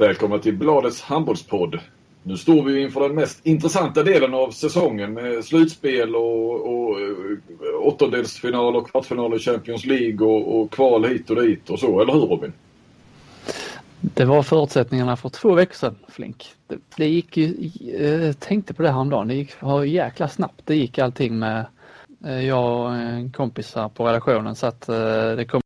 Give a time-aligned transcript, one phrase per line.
[0.00, 1.78] Välkomna till Bladets handbollspodd.
[2.22, 7.06] Nu står vi inför den mest intressanta delen av säsongen med slutspel och, och eh,
[7.82, 12.12] åttondelsfinal och kvartsfinal i Champions League och, och kval hit och dit och så, eller
[12.12, 12.52] hur Robin?
[14.00, 16.46] Det var förutsättningarna för två veckor sedan Flink.
[16.66, 20.62] Det, det gick ju, eh, jag tänkte på det häromdagen, det gick var jäkla snabbt.
[20.64, 21.66] Det gick allting med,
[22.24, 24.86] eh, jag och en kompis här på redaktionen så att
[25.36, 25.60] det kom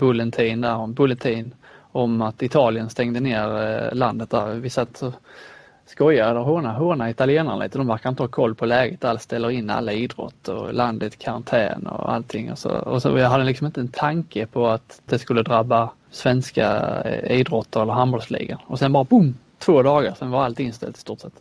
[0.00, 1.54] bulletin där, bulletin
[1.94, 4.54] om att Italien stängde ner eh, landet där.
[4.54, 5.12] Vi satt och
[5.86, 7.78] skojade och hånade håna italienarna lite.
[7.78, 11.16] De verkar inte ha koll på läget alls, ställer in alla idrott och landet i
[11.16, 12.52] karantän och allting.
[12.52, 15.90] Och så, och så jag hade liksom inte en tanke på att det skulle drabba
[16.10, 18.58] svenska eh, idrotter eller handbollsligan.
[18.66, 21.34] Och sen bara boom, två dagar, sen var allt inställt i stort sett.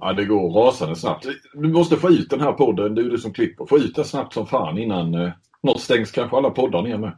[0.00, 1.26] Ja, det går rasande snabbt.
[1.54, 3.66] Du måste få ut den här podden, du är du som klipper.
[3.66, 5.30] Få ut den snabbt som fan innan eh,
[5.62, 7.12] något stängs kanske alla poddar ner med.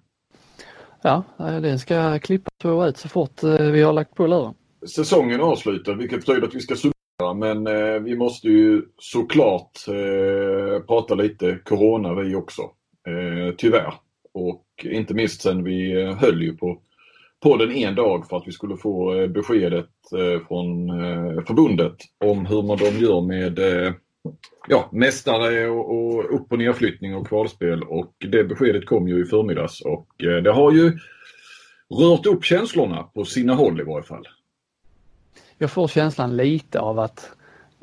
[1.03, 4.55] Ja, eh, den ska klippas och ut så fort eh, vi har lagt på luren
[4.87, 9.89] säsongen är avslutad vilket betyder att vi ska summera men eh, vi måste ju såklart
[9.89, 12.63] eh, prata lite Corona vi också.
[13.09, 13.95] Eh, tyvärr.
[14.35, 16.81] Och inte minst sen vi eh, höll ju på
[17.43, 19.91] podden en dag för att vi skulle få beskedet
[20.49, 20.89] från
[21.47, 23.59] förbundet om hur man de gör med
[24.69, 29.25] ja, mästare och, och upp och nerflyttning och kvalspel och det beskedet kom ju i
[29.25, 30.99] förmiddags och eh, det har ju
[32.01, 34.29] rört upp känslorna på sina håll i varje fall
[35.59, 37.31] jag får känslan lite av att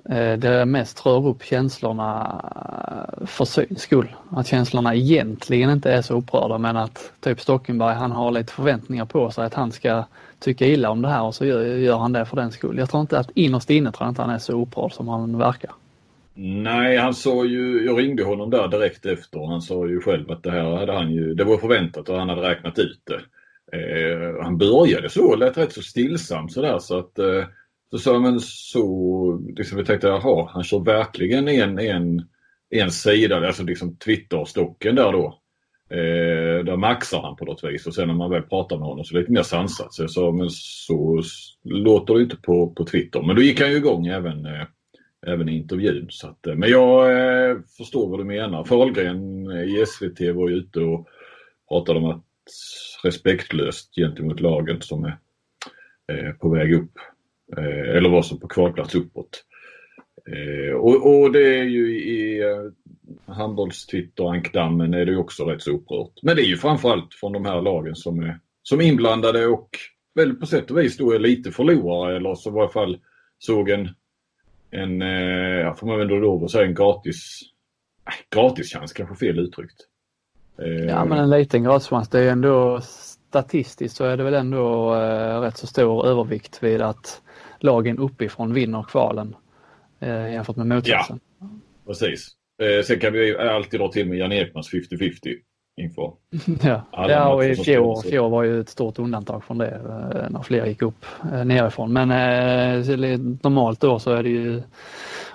[0.09, 2.41] eh, det mest rör upp känslorna
[3.19, 4.15] eh, för syns skull.
[4.29, 9.05] Att känslorna egentligen inte är så upprörda men att typ Stockenberg han har lite förväntningar
[9.05, 10.03] på sig att han ska
[10.39, 12.77] tycka illa om det här och så gör, gör han det för den skull.
[12.77, 15.37] Jag tror inte att innerst inne tror jag inte han är så upprörd som han
[15.37, 15.71] verkar.
[16.35, 20.31] Nej, han sa ju, jag ringde honom där direkt efter och han sa ju själv
[20.31, 23.21] att det här hade han ju, det var förväntat och han hade räknat ut det.
[23.77, 27.45] Eh, han började så, lät rätt så stillsam sådär så att eh,
[27.91, 32.21] så sa men så, liksom vi tänkte jaha, han kör verkligen en, en,
[32.69, 35.39] en sida, alltså liksom Twitter-stocken där då.
[35.89, 39.05] Eh, där maxar han på något vis och sen när man väl pratar med honom
[39.05, 39.93] så är det lite mer sansat.
[39.93, 41.21] Så jag sa men så
[41.63, 43.21] låter det inte på, på Twitter.
[43.21, 44.65] Men då gick han ju igång även, eh,
[45.27, 46.07] även i intervjun.
[46.09, 48.63] Så att, eh, men jag eh, förstår vad du menar.
[48.63, 51.07] Fahlgren eh, i SVT var ju ute och
[51.69, 52.23] pratade om att
[53.03, 55.17] respektlöst gentemot lagen som är
[56.11, 56.91] eh, på väg upp.
[57.57, 59.43] Eh, eller var som på kvalplats uppåt.
[60.31, 62.71] Eh, och, och, det är ju i eh,
[63.33, 66.19] handbollstwitter-ankdammen är det också rätt så upprört.
[66.21, 69.69] Men det är ju framförallt från de här lagen som är, som inblandade och
[70.15, 72.97] väl på sätt och vis då är lite förlorare eller så i varje fall
[73.39, 73.89] såg en,
[74.73, 77.41] en ja, får man väl då säga en gratis,
[78.07, 79.87] äh, gratischans kanske fel uttryckt.
[80.87, 85.41] Ja men en liten gratischans det är ändå statistiskt så är det väl ändå eh,
[85.41, 87.21] rätt så stor övervikt vid att
[87.59, 89.35] lagen uppifrån vinner kvalen
[89.99, 91.19] eh, jämfört med motsatsen.
[91.39, 91.47] Ja,
[91.87, 92.27] precis.
[92.61, 95.37] Eh, sen kan vi alltid dra till med Jan Ekmans 50-50
[95.75, 96.13] inför
[96.63, 100.41] Ja, ja och i fjol, fjol var ju ett stort undantag från det eh, när
[100.41, 101.93] fler gick upp eh, nerifrån.
[101.93, 104.61] Men eh, normalt då så är det ju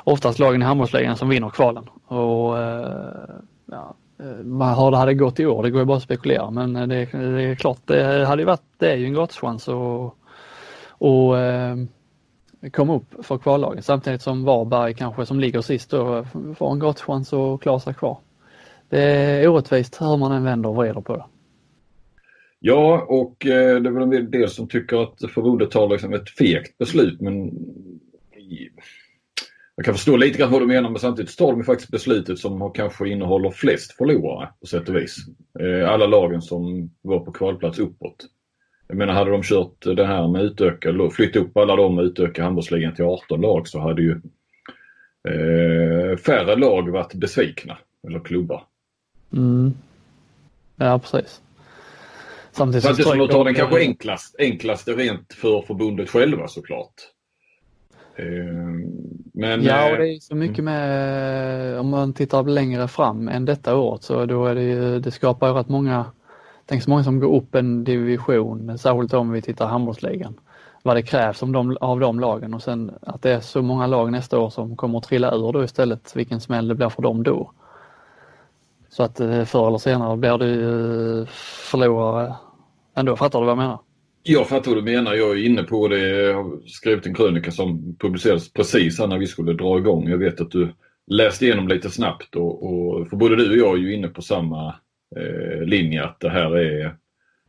[0.05, 1.85] oftast lagen i handbollsligan som vinner kvalen.
[2.07, 3.21] Och, eh,
[3.67, 6.73] ja, eh, hur det hade gått i år, det går ju bara att spekulera men
[6.73, 10.15] det, det är klart det hade ju varit, det är ju en gratischans att
[11.01, 11.35] och,
[12.73, 16.25] komma upp för kvallagen samtidigt som Varberg kanske som ligger sist då
[16.57, 18.19] får en gratischans att klara sig kvar.
[18.89, 21.25] Det är orättvist hur man än vänder och vrider på det.
[22.61, 26.31] Ja, och eh, det är väl en del som tycker att förbundet tar liksom ett
[26.31, 27.51] fegt beslut men
[29.79, 32.73] jag kan förstå lite grann vad du menar men samtidigt tar de faktiskt beslutet som
[32.73, 35.17] kanske innehåller flest förlorare på sätt och vis.
[35.61, 38.27] Eh, alla lagen som var på kvalplats uppåt.
[38.89, 42.43] Jag menar hade de kört det här med utöka, flytta upp alla dem och utöka
[42.43, 44.21] handbollsligan till 18 lag så hade ju
[45.29, 47.79] eh, färre lag varit besvikna.
[48.09, 48.63] Eller klubbar.
[49.33, 49.75] Mm.
[50.77, 51.43] Ja precis.
[52.53, 56.95] Samtidigt, Samtidigt som de tar den kanske enklast, enklaste rent för förbundet själva såklart.
[58.17, 58.25] Eh,
[59.33, 60.75] men, ja, och det är så mycket mm.
[60.75, 65.11] med, om man tittar längre fram än detta året så då är det ju, det
[65.11, 66.07] skapar ju rätt många
[66.69, 70.41] Tänk så många som går upp en division, särskilt om vi tittar handbollsligan.
[70.83, 73.87] Vad det krävs om de, av de lagen och sen att det är så många
[73.87, 77.03] lag nästa år som kommer att trilla ur då istället, vilken smäll det blir för
[77.03, 77.53] dem då.
[78.89, 81.27] Så att eh, förr eller senare blir det
[81.71, 82.35] förlorare
[82.97, 83.79] ändå, fattar du vad jag menar?
[84.23, 85.15] Jag fattar vad du menar.
[85.15, 86.09] Jag är inne på det.
[86.09, 90.09] Jag har skrivit en krönika som publicerades precis när vi skulle dra igång.
[90.09, 90.69] Jag vet att du
[91.07, 94.23] läste igenom lite snabbt och, och för både du och jag är ju inne på
[94.23, 94.75] samma
[95.17, 96.97] eh, linje att det här är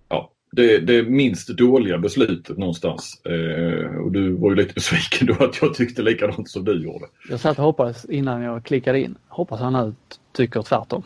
[0.09, 3.21] ja, det, det minst dåliga beslutet någonstans.
[3.25, 7.05] Eh, och du var ju lite besviken då att jag tyckte likadant som du gjorde.
[7.29, 9.17] Jag satt och hoppades innan jag klickade in.
[9.27, 9.93] Hoppas han nu
[10.33, 11.03] tycker tvärtom.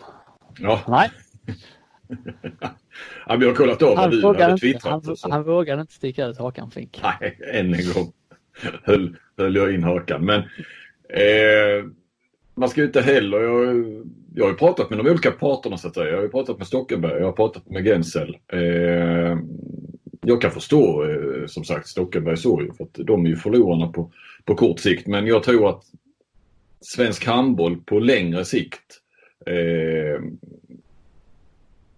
[0.60, 0.82] Ja.
[0.88, 1.10] Nej.
[3.28, 5.06] ja, vi har kollat av vad du hade twittrat.
[5.22, 7.02] Han, han vågade inte sticka ut hakan Flink.
[7.04, 8.14] Nej, än en gång
[8.84, 10.26] höll, höll jag in hakan.
[10.26, 10.40] Men
[11.10, 11.86] eh,
[12.56, 13.86] man ska ju inte heller, jag,
[14.36, 16.10] jag har ju pratat med de olika parterna så att säga.
[16.10, 18.38] Jag har ju pratat med Stockenberg, jag har pratat med Gensel.
[18.48, 19.38] Eh,
[20.26, 23.88] jag kan förstå eh, som sagt Stockenberg så ju för att de är ju förlorarna
[23.88, 24.12] på,
[24.46, 25.08] på kort sikt.
[25.08, 25.84] Men jag tror att
[26.82, 29.00] svensk handboll på längre sikt
[29.46, 30.22] eh,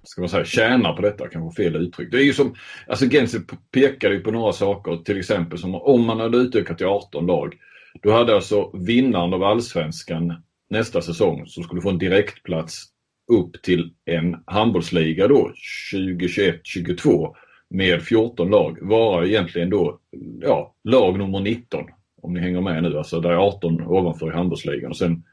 [0.03, 2.11] ska man säga, tjänar på detta, kanske fel uttryck.
[2.11, 2.55] Det är ju som,
[2.87, 6.87] alltså Gensel pekade ju på några saker, till exempel som om man hade utökat till
[6.87, 7.55] 18 lag.
[8.01, 10.33] Då hade alltså vinnaren av allsvenskan
[10.69, 12.83] nästa säsong som skulle få en direktplats
[13.31, 15.51] upp till en handbollsliga då
[15.93, 17.35] 2021-22
[17.69, 19.99] med 14 lag vara egentligen då
[20.41, 21.83] ja, lag nummer 19
[22.21, 22.97] om ni hänger med nu.
[22.97, 25.23] Alltså där är 18 ovanför i handbollsligan och sen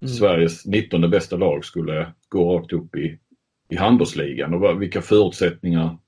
[0.00, 0.14] mm.
[0.14, 3.18] Sveriges 19 bästa lag skulle gå rakt upp i,
[3.68, 5.98] i handbollsligan och vad, vilka förutsättningar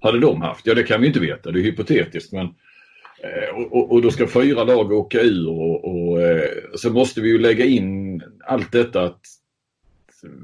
[0.00, 0.66] hade de haft?
[0.66, 2.46] Ja det kan vi inte veta, det är hypotetiskt men
[3.22, 7.28] eh, och, och, då ska fyra lag åka ur och, och eh, så måste vi
[7.28, 9.20] ju lägga in allt detta att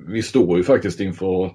[0.07, 1.51] vi står ju faktiskt inför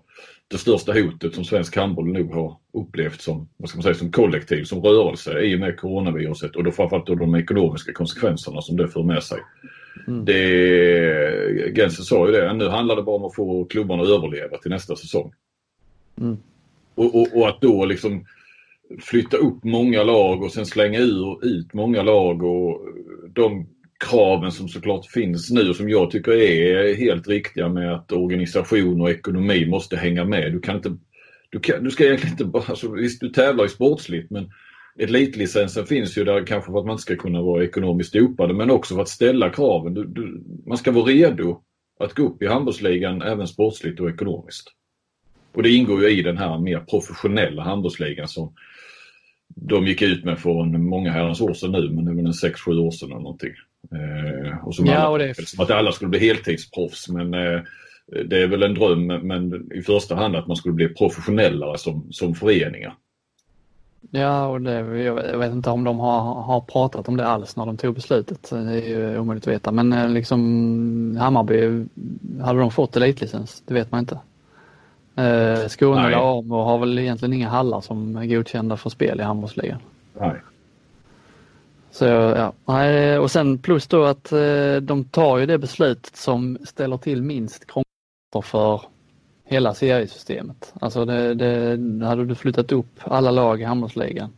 [0.47, 4.11] det största hotet som svensk handboll nog har upplevt som, vad ska man säga, som
[4.11, 8.77] kollektiv, som rörelse i och med coronaviruset och då framförallt då de ekonomiska konsekvenserna som
[8.77, 9.39] det för med sig.
[10.07, 10.25] Mm.
[10.25, 14.57] Det, Gensen sa ju det, nu handlar det bara om att få klubbarna att överleva
[14.57, 15.33] till nästa säsong.
[16.21, 16.37] Mm.
[16.95, 18.25] Och, och, och, att då liksom
[18.99, 22.81] flytta upp många lag och sen slänga ur, ut många lag och
[23.29, 23.67] de
[24.09, 29.01] kraven som såklart finns nu och som jag tycker är helt riktiga med att organisation
[29.01, 30.51] och ekonomi måste hänga med.
[30.51, 30.97] Du kan inte
[31.49, 34.51] du, kan, du ska egentligen inte bara, alltså, visst du tävlar ju sportsligt men
[34.99, 38.71] elitlicensen finns ju där kanske för att man inte ska kunna vara ekonomiskt dopade men
[38.71, 39.93] också för att ställa kraven.
[39.93, 41.61] Du, du, man ska vara redo
[41.99, 44.67] att gå upp i handbollsligan även sportsligt och ekonomiskt.
[45.53, 48.53] Och det ingår ju i den här mer professionella handbollsligan som
[49.55, 52.31] de gick ut med för många herrans år sedan nu, men det är väl en
[52.31, 53.53] 6-7 år sedan eller någonting.
[53.91, 55.47] Eh, och som, ja, alla, och det...
[55.47, 57.61] som att alla skulle bli heltidsproffs men eh,
[58.25, 62.07] det är väl en dröm men i första hand att man skulle bli professionellare som,
[62.11, 62.93] som föreningar.
[64.11, 64.71] Ja, och det,
[65.03, 68.49] jag vet inte om de har, har pratat om det alls när de tog beslutet.
[68.49, 69.71] Det är ju omöjligt att veta.
[69.71, 71.85] Men eh, liksom Hammarby,
[72.41, 73.63] hade de fått elitlicens?
[73.65, 74.19] Det vet man inte.
[75.15, 79.23] Eh, Skåne eller Amo har väl egentligen inga hallar som är godkända för spel i
[79.23, 79.79] handbollsligan.
[80.19, 80.41] Nej.
[81.91, 86.57] Så ja, nej, och sen plus då att eh, de tar ju det beslutet som
[86.65, 88.81] ställer till minst krångel för
[89.47, 90.73] hela seriesystemet.
[90.81, 94.29] Alltså det, det, hade du flyttat upp alla lag i handbollsligan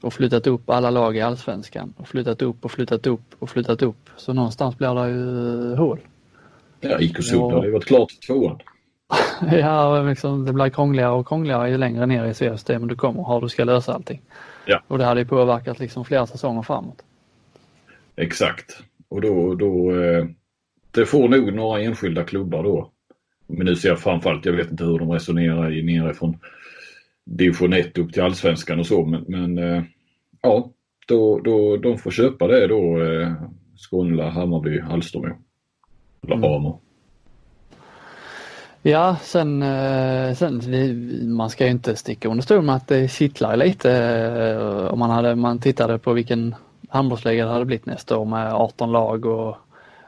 [0.00, 3.82] och flyttat upp alla lag i allsvenskan och flyttat upp och flyttat upp och flyttat
[3.82, 5.98] upp så någonstans blir det ju hål.
[6.80, 8.58] Ja, IK Sund hade ju varit klart tvåan.
[9.52, 13.40] ja, liksom, det blir krångligare och krångligare ju längre ner i seriesystemet du kommer har
[13.40, 14.20] du ska lösa allting.
[14.66, 14.82] Ja.
[14.88, 17.02] Och det hade ju påverkat liksom flera säsonger framåt.
[18.16, 18.82] Exakt.
[19.08, 20.24] Och då, då eh,
[20.90, 22.91] det får nog några enskilda klubbar då.
[23.52, 26.36] Men nu ser jag framförallt, jag vet inte hur de resonerar i nerifrån
[27.24, 29.82] division 1 upp till allsvenskan och så men, men eh,
[30.42, 30.70] ja,
[31.06, 33.32] då, då, de får köpa det då eh,
[33.76, 35.36] Skånela, Hammarby, Alstermo.
[36.22, 36.52] Eller mm.
[36.52, 36.80] Amo.
[38.82, 43.56] Ja, sen, eh, sen man ska ju inte sticka under stol med att det kittlar
[43.56, 46.54] lite eh, om man, hade, man tittade på vilken
[46.88, 49.56] handbollsliga det hade blivit nästa år med 18 lag och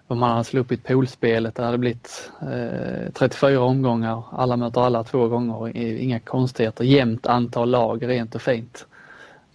[0.06, 1.54] om man hade sluppit poolspelet.
[1.54, 7.70] Det hade blivit eh, 34 omgångar, alla möter alla två gånger, inga konstigheter, jämnt antal
[7.70, 8.86] lag, rent och fint.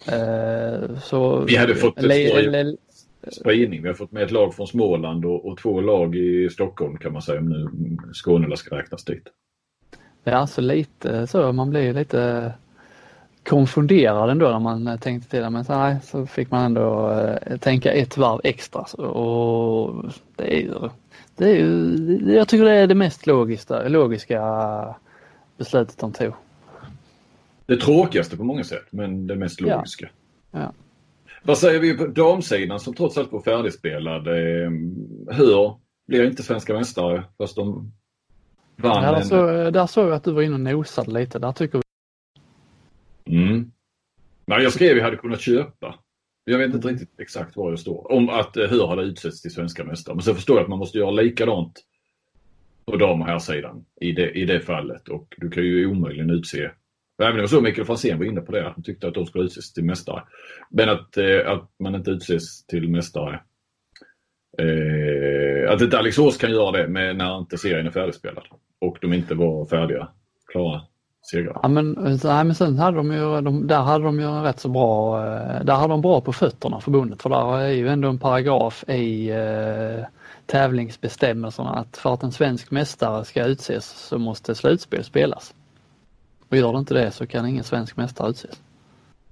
[0.06, 2.78] Eh, så, Vi hade fått ett
[3.32, 3.82] spridning.
[3.82, 7.12] Vi har fått med ett lag från Småland och, och två lag i Stockholm kan
[7.12, 7.68] man säga om nu
[8.12, 9.24] Skåne ska räknas dit.
[10.24, 11.52] Ja, så lite så.
[11.52, 12.52] Man blir lite
[13.50, 15.50] konfunderad ändå när man tänkte till det.
[15.50, 18.84] Men så, nej, så fick man ändå äh, tänka ett varv extra.
[18.84, 20.74] Så, och det är ju,
[21.36, 24.42] det är ju, jag tycker det är det mest logiska, logiska
[25.56, 26.32] beslutet de tog.
[27.66, 30.08] Det tråkigaste på många sätt, men det mest logiska.
[30.50, 30.60] Ja.
[30.60, 30.72] ja.
[31.42, 34.28] Vad säger vi på damsidan som trots allt var färdigspelad?
[34.28, 34.70] Eh,
[35.36, 35.74] hur
[36.06, 37.92] blir inte svenska mästare fast de
[38.76, 39.04] vann?
[39.04, 41.38] Ja, där, så, där såg jag att du var inne och nosade lite.
[41.38, 41.82] Där tycker vi...
[43.26, 43.72] Mm.
[44.46, 45.94] Nej, jag skrev att jag hade kunnat köpa.
[46.44, 48.12] Jag vet inte riktigt exakt var jag står.
[48.12, 50.14] Om att eh, hur hade utsetts till svenska mästare.
[50.14, 51.84] Men så förstår jag att man måste göra likadant
[52.84, 55.08] på dam och herrsidan i det, i det fallet.
[55.08, 56.70] Och du kan ju omöjligen utse
[57.22, 58.72] Även om så Mikael Franzén var inne på det.
[58.74, 60.22] Han tyckte att de skulle utses till mästare.
[60.70, 63.40] Men att, eh, att man inte utses till mästare.
[64.58, 68.44] Eh, att inte Alingsås kan göra det med, när inte serien är färdigspelad.
[68.78, 70.08] Och de inte var färdiga,
[70.52, 70.82] klara
[71.22, 71.60] segrar.
[71.62, 74.60] Ja, men, nej, men sen hade de ju, de, där hade de ju en rätt
[74.60, 77.22] så bra, eh, där hade de bra på fötterna förbundet.
[77.22, 80.04] För där är ju ändå en paragraf i eh,
[80.46, 85.54] tävlingsbestämmelserna att för att en svensk mästare ska utses så måste slutspel spelas.
[86.48, 88.60] Och gör det inte det så kan ingen svensk mästare utses.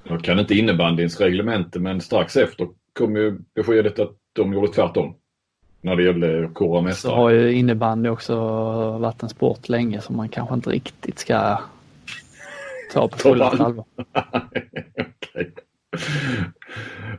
[0.05, 5.15] Jag kan inte innebandyns reglemente men strax efter kom ju beskedet att de gjorde tvärtom.
[5.81, 7.13] När det gällde kora mästare.
[7.13, 8.37] Så har ju innebandy också
[8.99, 11.59] varit en sport länge som man kanske inte riktigt ska
[12.93, 13.85] ta på fullaste allvar.
[14.95, 15.51] okay.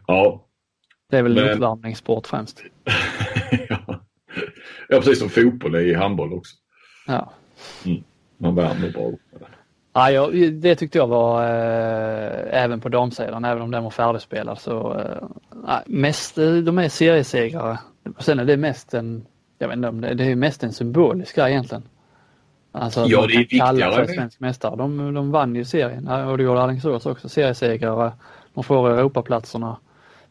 [0.07, 0.45] Ja.
[1.09, 1.43] Det är väl men...
[1.43, 2.63] en uppvärmningssport främst.
[3.69, 4.05] ja.
[4.89, 6.55] ja, precis som fotboll är i handboll också.
[7.07, 7.33] Ja.
[7.85, 8.03] Mm.
[8.37, 9.47] Man värmer bra upp med det.
[9.93, 14.59] Ja, jag, det tyckte jag var eh, även på damsidan, även om den var färdigspelad
[14.59, 17.79] så eh, mest, de är seriesegrare.
[18.19, 19.25] Sen är det mest en,
[19.57, 21.83] jag vet inte om det, det är mest en symbolisk grej egentligen.
[22.71, 24.07] Alltså ja, det är viktigare.
[24.07, 24.75] Svensk mästare.
[24.75, 28.11] De, de vann ju serien och det gjorde Alingsås också, seriesegrare.
[28.53, 29.77] De får Europaplatserna.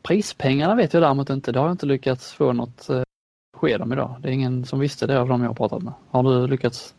[0.02, 3.02] Prispengarna vet jag däremot inte, det har jag inte lyckats få något eh,
[3.52, 4.16] besked om idag.
[4.22, 5.92] Det är ingen som visste det av de jag har pratat med.
[6.10, 6.94] Har du lyckats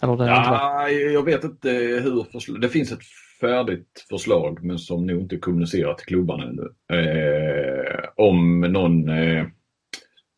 [0.00, 1.70] eller ja, jag vet inte
[2.02, 2.60] hur förslag...
[2.60, 3.04] Det finns ett
[3.40, 6.62] färdigt förslag men som nog inte kommunicerat till klubbarna ännu.
[6.92, 9.08] Eh, om någon...
[9.08, 9.46] Eh,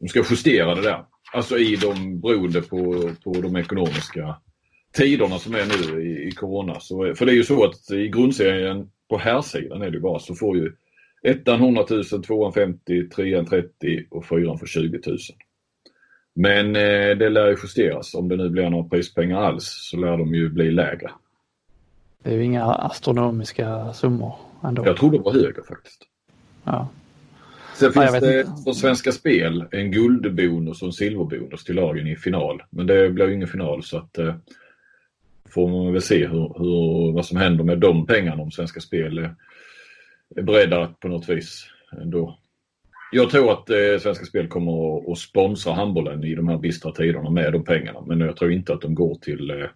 [0.00, 1.04] de ska justera det där.
[1.32, 4.37] Alltså i de beroende på, på de ekonomiska
[4.92, 6.80] tiderna som är nu i, i Corona.
[6.80, 10.18] Så, för det är ju så att i grundserien på här sidan är det bara
[10.18, 10.72] så får ju
[11.22, 15.18] ettan 100 000, tvåan 50, trean 30 och fyran får 20 000.
[16.34, 18.14] Men eh, det lär ju justeras.
[18.14, 21.10] Om det nu blir några prispengar alls så lär de ju bli lägre.
[22.22, 24.34] Det är ju inga astronomiska summor
[24.64, 24.87] ändå.
[24.87, 26.02] Jag tror de var högre faktiskt.
[26.64, 26.88] Ja.
[27.80, 32.16] Sen finns ja, det på Svenska Spel en guldbonus och en silverbonus till lagen i
[32.16, 32.62] final.
[32.70, 34.34] Men det blir ju ingen final så att eh,
[35.49, 39.18] får man väl se hur, hur, vad som händer med de pengarna om Svenska Spel
[39.18, 39.34] är,
[40.37, 41.66] är beredda att på något vis
[42.02, 42.38] ändå
[43.12, 46.92] jag tror att eh, Svenska Spel kommer att, att sponsra handbollen i de här bistra
[46.92, 48.00] tiderna med de pengarna.
[48.06, 49.66] Men jag tror inte att de går till, eh,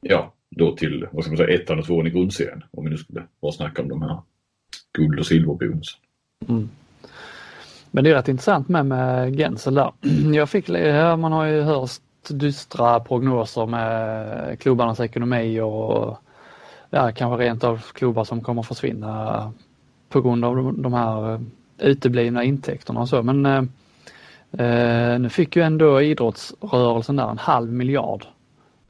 [0.00, 2.64] ja, då till vad ska man säga, ettan och tvåan i grundserien.
[2.70, 4.22] Om vi nu skulle bara snacka om de här
[4.92, 6.00] guld och silverbonusen.
[6.48, 6.68] Mm.
[7.90, 9.92] Men det är rätt intressant med, med Gensel där.
[10.34, 10.68] Jag fick,
[11.18, 11.90] man har ju hört
[12.28, 16.18] dystra prognoser med klubbarnas ekonomi och
[16.90, 19.52] ja, kanske rent av klubbar som kommer försvinna
[20.08, 21.44] på grund av de här
[21.78, 23.62] uteblivna intäkterna och så men eh,
[24.66, 28.24] eh, nu fick ju ändå idrottsrörelsen där en halv miljard.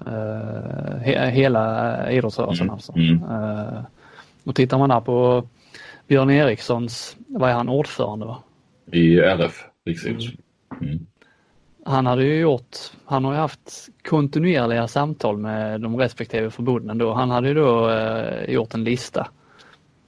[0.06, 2.74] Eh, he, hela idrottsrörelsen mm.
[2.74, 2.92] alltså.
[2.96, 3.22] Mm.
[3.22, 3.78] Eh,
[4.44, 5.44] och tittar man där på
[6.14, 8.42] Björn Erikssons, vad är han ordförande va?
[8.92, 10.26] I RF, Riksidrotts.
[10.26, 10.92] Mm.
[10.92, 11.06] mm.
[11.84, 17.12] Han hade ju gjort, han har ju haft kontinuerliga samtal med de respektive förbunden då.
[17.12, 19.28] Han hade ju då eh, gjort en lista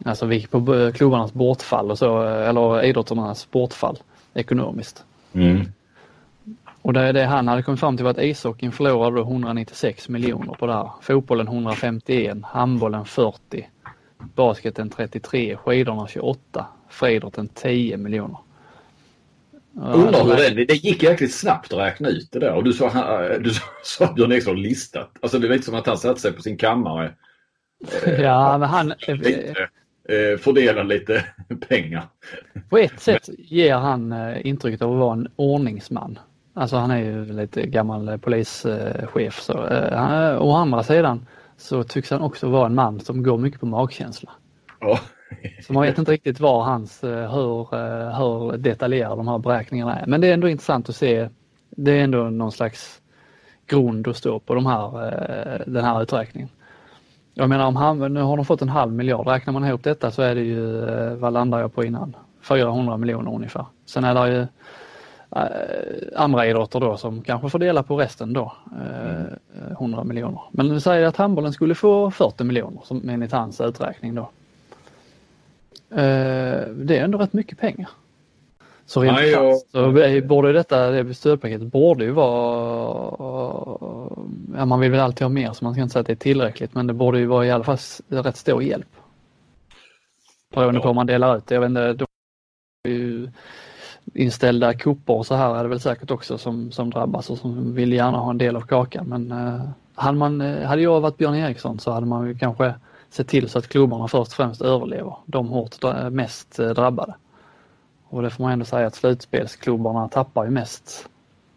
[0.05, 3.99] Alltså vi på klubbarnas bortfall och så, eller idrotternas bortfall
[4.35, 5.05] ekonomiskt.
[5.33, 5.65] Mm.
[6.83, 10.67] Och det, det han hade kommit fram till var att ishockeyn förlorade 196 miljoner på
[10.67, 10.91] det här.
[11.01, 13.67] Fotbollen 151, handbollen 40,
[14.19, 18.39] basketen 33, skidorna 28, friidrotten 10 miljoner.
[19.81, 22.89] Undrar hur det, det gick jäkligt snabbt att räkna ut det där och du sa,
[23.39, 23.51] du
[23.83, 25.11] sa Björn Eriksson listat.
[25.21, 27.15] Alltså det är lite som att han satte sig på sin kammare.
[28.19, 28.91] Ja men han,
[30.09, 31.25] eh, fördela lite
[31.69, 32.03] pengar.
[32.69, 36.19] På ett sätt ger han eh, intrycket av att vara en ordningsman.
[36.55, 39.41] Alltså han är ju lite gammal eh, polischef.
[39.41, 43.61] Så, eh, å andra sidan så tycks han också vara en man som går mycket
[43.61, 44.31] på magkänsla.
[44.81, 45.01] Ja.
[45.67, 49.99] så man vet inte riktigt var hans, eh, hur, eh, hur detaljerade de här beräkningarna
[49.99, 50.07] är.
[50.07, 51.29] Men det är ändå intressant att se.
[51.71, 53.01] Det är ändå någon slags
[53.67, 56.49] grund att stå på de här, den här uträkningen.
[57.39, 59.27] Jag menar om han, nu har de fått en halv miljard.
[59.27, 62.17] Räknar man ihop detta så är det ju, eh, vad landar jag på innan?
[62.43, 63.67] 400 miljoner ungefär.
[63.87, 64.47] Sen är det ju
[66.17, 68.53] andra idrotter då som kanske får dela på resten då.
[68.81, 70.41] Äh, 100 miljoner.
[70.51, 74.31] Men nu säger att handbollen skulle få 40 miljoner som enligt hans uträkning då.
[75.91, 77.89] Äh, det är ändå rätt mycket pengar.
[78.87, 79.93] Så rent Nej, krasst så
[80.27, 83.13] borde detta, det stödpaketet borde ju vara,
[84.57, 86.17] ja man vill väl alltid ha mer så man ska inte säga att det är
[86.17, 87.79] tillräckligt men det borde ju vara i alla fall
[88.09, 88.89] rätt stor hjälp.
[90.55, 90.83] Beroende ja.
[90.83, 91.55] på om man delar ut det.
[91.55, 92.07] Jag vet inte, då
[92.89, 93.31] är ju
[94.15, 97.75] inställda kupper och så här är det väl säkert också som, som drabbas och som
[97.75, 101.35] vill gärna ha en del av kakan men eh, hade, man, hade jag varit Björn
[101.35, 102.75] Eriksson så hade man ju kanske
[103.11, 105.77] sett till så att klubbarna först och främst överlever, de hårt
[106.11, 107.15] mest drabbade.
[108.09, 111.09] Och det får man ändå säga att slutspelsklubbarna tappar ju mest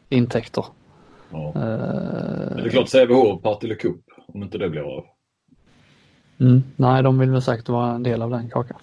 [0.10, 0.65] intäkter.
[1.32, 1.48] Ja.
[1.48, 1.53] Uh,
[2.56, 5.06] det är klart Sävehof, Partille Cup, om inte det blir av.
[6.39, 8.77] Mm, nej, de vill väl säkert vara en del av den kakan.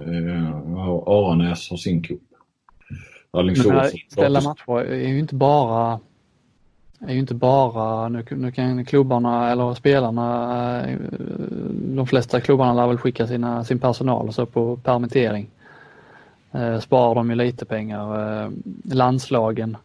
[0.00, 0.54] Uh,
[1.06, 2.20] Aranäs har sin cup.
[3.30, 3.94] Alingsås.
[3.94, 6.00] Inställda matcher är ju inte bara
[7.06, 10.98] är ju inte bara, nu, nu kan klubbarna eller spelarna, eh,
[11.72, 15.50] de flesta klubbarna lär väl skicka sina, sin personal och så på permittering.
[16.52, 18.42] Eh, sparar de ju lite pengar.
[18.42, 18.50] Eh,
[18.84, 19.76] landslagen,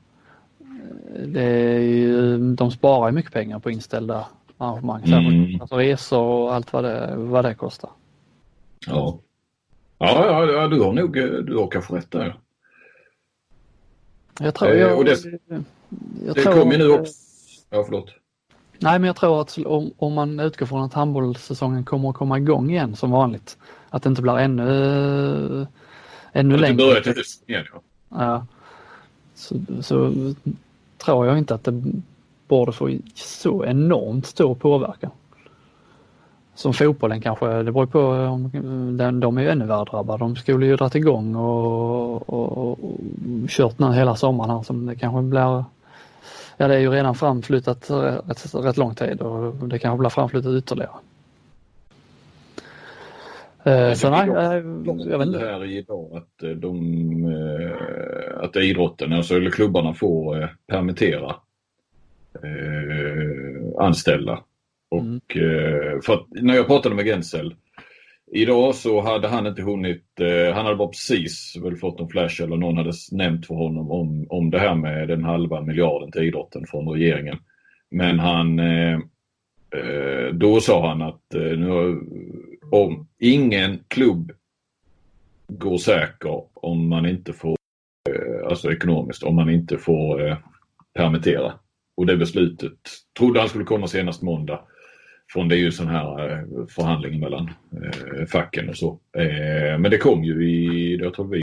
[1.36, 4.26] eh, ju, de sparar ju mycket pengar på inställda
[4.58, 5.04] arrangemang.
[5.06, 5.62] Mm.
[5.62, 7.90] Alltså resor och allt vad det, vad det kostar.
[8.88, 9.20] Ja.
[9.98, 11.14] Ja, ja, ja du har nog
[11.46, 12.36] du har kanske rätt där.
[14.40, 14.98] Jag tror jag...
[14.98, 15.18] och det,
[16.26, 17.14] jag det kommer ju nu också.
[17.70, 18.10] Ja, förlåt.
[18.80, 22.38] Nej, men jag tror att om, om man utgår från att handbollssäsongen kommer att komma
[22.38, 23.58] igång igen som vanligt,
[23.90, 25.68] att det inte blir ännu,
[26.32, 26.74] ännu längre.
[26.74, 27.82] Det börjar till igen, ja.
[28.10, 28.46] ja.
[29.36, 30.14] Så, så
[30.98, 31.84] tror jag inte att det
[32.48, 35.12] borde få så enormt stor påverkan.
[36.56, 38.00] Som fotbollen kanske, det beror på,
[38.98, 40.20] de, de är ju ännu värre drabbade.
[40.20, 42.80] De skulle ju dragit igång och, och, och,
[43.50, 45.64] kört nu hela sommaren här som det kanske blir
[46.58, 50.54] Ja det är ju redan framflyttat rätt, rätt lång tid och det kanske blir framflyttat
[50.54, 50.92] ytterligare.
[53.64, 54.56] Eh, så nej, jag,
[55.12, 55.40] jag vet inte.
[55.40, 56.78] Här idag att, eh, de,
[57.26, 61.36] eh, att idrotten, alltså eller klubbarna får permittera
[62.44, 64.40] eh, anställda.
[64.92, 65.16] Mm.
[65.16, 66.02] Och mm.
[66.02, 67.56] för att när jag pratade med Gensel
[68.32, 72.42] Idag så hade han inte hunnit, eh, han hade bara precis väl fått en flash
[72.42, 76.24] eller någon hade nämnt för honom om, om det här med den halva miljarden till
[76.24, 77.38] idrotten från regeringen.
[77.92, 79.00] Men han, eh,
[80.34, 82.02] då sa han att nu,
[82.72, 84.32] om ingen klubb
[85.48, 87.58] går säker om man inte får,
[88.50, 90.38] alltså ekonomiskt, om man inte får
[90.94, 91.54] permittera.
[91.98, 92.80] Och det beslutet
[93.18, 94.62] trodde han skulle komma senast måndag
[95.34, 99.00] från det är ju sån här eh, förhandling mellan eh, facken och så.
[99.18, 101.42] Eh, men det kom ju i, jag tror vi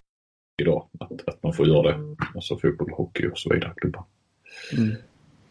[0.62, 2.16] idag, att, att man får göra det.
[2.35, 3.73] Alltså fotboll, hockey och så vidare.
[3.77, 4.05] Klubbar.
[4.77, 4.97] Mm.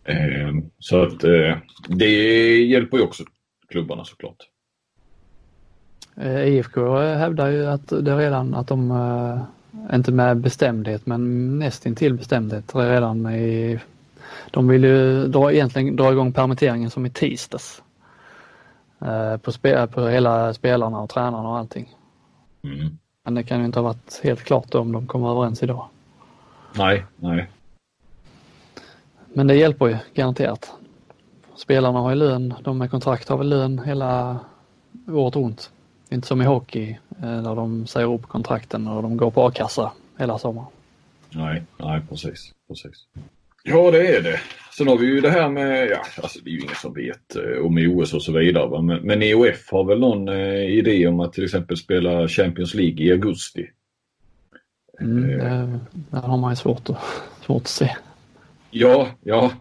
[0.03, 2.13] Eh, så att eh, det
[2.63, 3.23] hjälper ju också
[3.67, 4.37] klubbarna såklart.
[6.17, 9.47] Eh, IFK hävdar ju att det redan att de,
[9.93, 13.79] inte med bestämdhet men nästintill bestämdhet redan i
[14.51, 17.81] de vill ju dra, egentligen dra igång permitteringen som i tisdags.
[19.05, 21.95] Eh, på, spe, på hela spelarna och tränarna och allting.
[22.63, 22.97] Mm.
[23.23, 25.87] Men det kan ju inte ha varit helt klart om de kommer överens idag.
[26.77, 27.49] Nej, nej.
[29.33, 30.71] Men det hjälper ju garanterat.
[31.55, 34.39] Spelarna har ju lön, de med kontrakt har väl lön hela
[35.07, 35.71] året runt.
[36.09, 39.91] Inte som i hockey eh, där de säger upp kontrakten och de går på a-kassa
[40.17, 40.67] hela sommaren.
[41.29, 43.07] Nej, nej precis, precis.
[43.63, 44.39] Ja, det är det.
[44.77, 47.35] Sen har vi ju det här med, ja, alltså det är ju ingen som vet
[47.35, 48.67] eh, om OS och så vidare.
[48.67, 48.81] Va?
[48.81, 53.05] Men, men EOF har väl någon eh, idé om att till exempel spela Champions League
[53.05, 53.69] i augusti?
[55.01, 55.39] Mm, eh.
[55.39, 56.97] det, det har man ju svårt att,
[57.45, 57.95] svårt att se.
[58.71, 59.51] Ja, ja.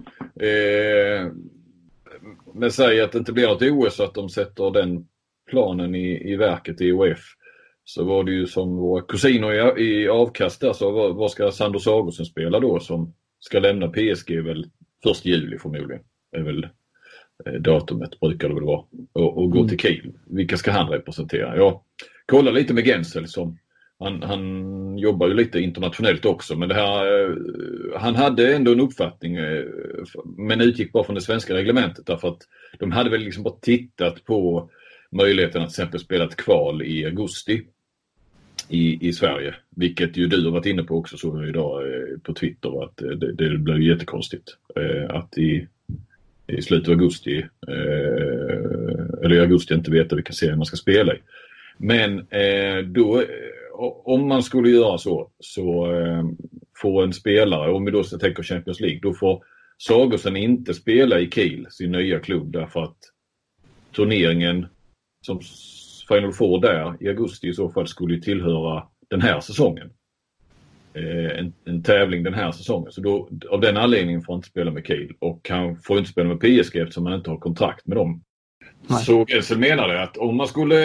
[0.41, 1.33] Eh,
[2.55, 5.07] men säg att det inte blir något OS så att de sätter den
[5.51, 7.21] planen i, i verket i EOF.
[7.85, 11.81] Så var det ju som våra kusiner i, i avkast där, så vad ska Sandro
[11.81, 14.71] Sagosen spela då som ska lämna PSG väl
[15.11, 16.03] 1 juli förmodligen.
[16.37, 16.65] är väl
[17.47, 18.85] eh, datumet brukar det väl vara.
[19.13, 19.69] Och, och gå mm.
[19.69, 20.13] till Kiel.
[20.27, 21.57] Vilka ska han representera?
[21.57, 21.81] Jag
[22.27, 23.59] kollar lite med Gensel som
[23.99, 27.37] han, han jobbar ju lite internationellt också men det här, eh,
[28.01, 29.65] han hade ändå en uppfattning eh,
[30.25, 32.43] men utgick bara från det svenska reglementet därför att
[32.79, 34.71] de hade väl liksom bara tittat på
[35.11, 37.63] möjligheten att till exempel spela ett kval i augusti
[38.71, 39.55] i, i Sverige.
[39.77, 43.03] Vilket ju du har varit inne på också såg jag idag eh, på Twitter att
[43.03, 44.57] eh, det, det blir jättekonstigt.
[44.77, 45.67] Eh, att i,
[46.47, 47.45] i slutet av augusti
[49.23, 51.19] eller i augusti inte veta vilka serier man ska spela i.
[51.79, 52.27] Men
[52.93, 53.25] då
[54.05, 55.89] om man skulle göra så så
[56.83, 59.45] får en spelare, om vi då tänker Champions League, då får
[59.79, 62.97] Sagosen inte spela i Kiel, sin nya klubb, därför att
[63.93, 64.67] turneringen
[65.27, 65.41] som
[66.15, 69.91] Final Four där i augusti i så fall skulle tillhöra den här säsongen.
[70.95, 72.93] Eh, en, en, tävling den här säsongen.
[72.93, 76.11] Så då, av den anledningen får han inte spela med Kiel och han får inte
[76.11, 78.23] spela med PSG eftersom han inte har kontrakt med dem.
[78.89, 79.05] Nej.
[79.05, 80.77] Så Gensel menade att om man skulle,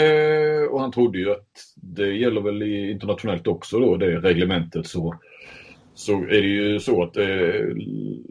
[0.68, 5.16] och han trodde ju att det gäller väl internationellt också då, det reglementet så
[5.96, 7.26] så är det ju så att, eh,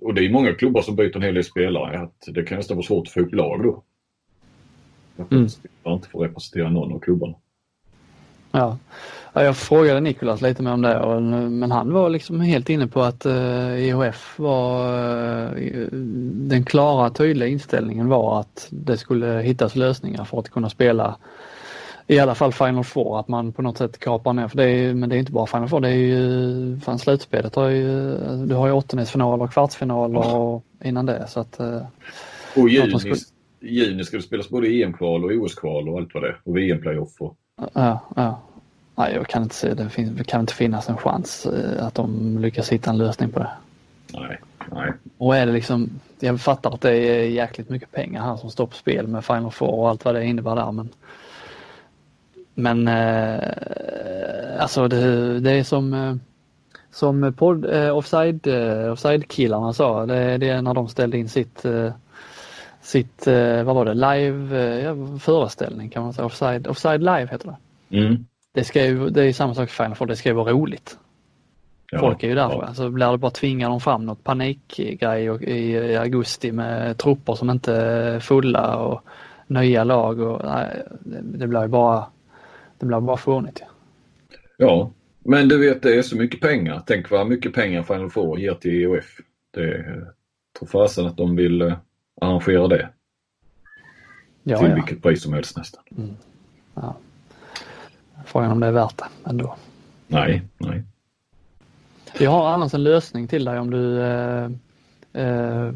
[0.03, 2.77] och det är många klubbar som byter en hel del spelare, att det kan nästan
[2.77, 3.85] vara svårt att få ihop lag då.
[5.31, 5.49] Mm.
[5.49, 7.35] Spelare inte får representera någon av klubbarna.
[8.53, 8.79] Ja.
[9.33, 13.27] jag frågade Nikolas lite mer om det men han var liksom helt inne på att
[13.27, 14.87] IHF eh, var
[15.57, 15.89] eh,
[16.33, 21.17] den klara tydliga inställningen var att det skulle hittas lösningar för att kunna spela
[22.07, 24.95] i alla fall Final Four, att man på något sätt kapar ner, för det är,
[24.95, 28.55] men det är inte bara Final Four, det är ju, fan slutspelet har ju, du
[28.55, 31.61] har ju åttondelsfinaler, kvartsfinaler och innan det så att...
[31.61, 31.83] Eh,
[32.57, 33.17] och juni, skulle...
[33.65, 37.21] juni ska det spelas både EM-kval och OS-kval och allt vad det är, och VM-playoff.
[37.21, 37.37] Och...
[37.73, 38.41] Ja, ja.
[38.97, 39.89] Nej, jag kan inte se det.
[39.91, 43.39] Finns, det kan inte finnas en chans eh, att de lyckas hitta en lösning på
[43.39, 43.51] det.
[44.13, 44.41] Nej,
[44.73, 44.93] nej.
[45.19, 48.67] Och är det liksom, jag fattar att det är jäkligt mycket pengar här som står
[48.67, 50.89] på spel med Final Four och allt vad det innebär där men
[52.55, 56.15] men eh, alltså det, det, är som eh,
[56.91, 61.65] som podd, eh, offside, eh, offside-killarna sa, det, det är när de ställde in sitt
[61.65, 61.93] eh,
[62.85, 67.57] sitt, eh, vad var det, live ja, föreställning kan man säga, offside, offside live heter
[67.89, 67.99] det.
[67.99, 68.27] Mm.
[68.53, 70.99] Det, ska ju, det är samma sak för Final Four, det ska ju vara roligt.
[71.91, 72.65] Ja, Folk är ju där ja.
[72.65, 77.51] alltså blir det bara tvingar de fram något panikgrej i, i augusti med trupper som
[77.51, 79.05] inte är fulla och
[79.47, 80.83] nya lag och nej,
[81.23, 82.07] det, blir ju bara
[82.79, 83.63] det blir bara fånigt.
[84.57, 84.91] Ja.
[85.25, 86.83] men du vet det är så mycket pengar.
[86.87, 89.21] Tänk vad mycket pengar Final Four ger till EOF.
[89.55, 89.85] Det
[90.59, 91.77] tror fasen att de vill eh,
[92.25, 92.89] arrangera det.
[94.43, 94.75] Ja, till ja.
[94.75, 95.83] vilket pris som helst nästan.
[95.97, 96.17] Mm.
[96.75, 96.97] Ja.
[98.25, 99.57] Frågan om det är värt det ändå.
[100.07, 100.83] Nej, nej.
[102.19, 104.51] Jag har annars en lösning till dig om du eh,
[105.13, 105.73] eh,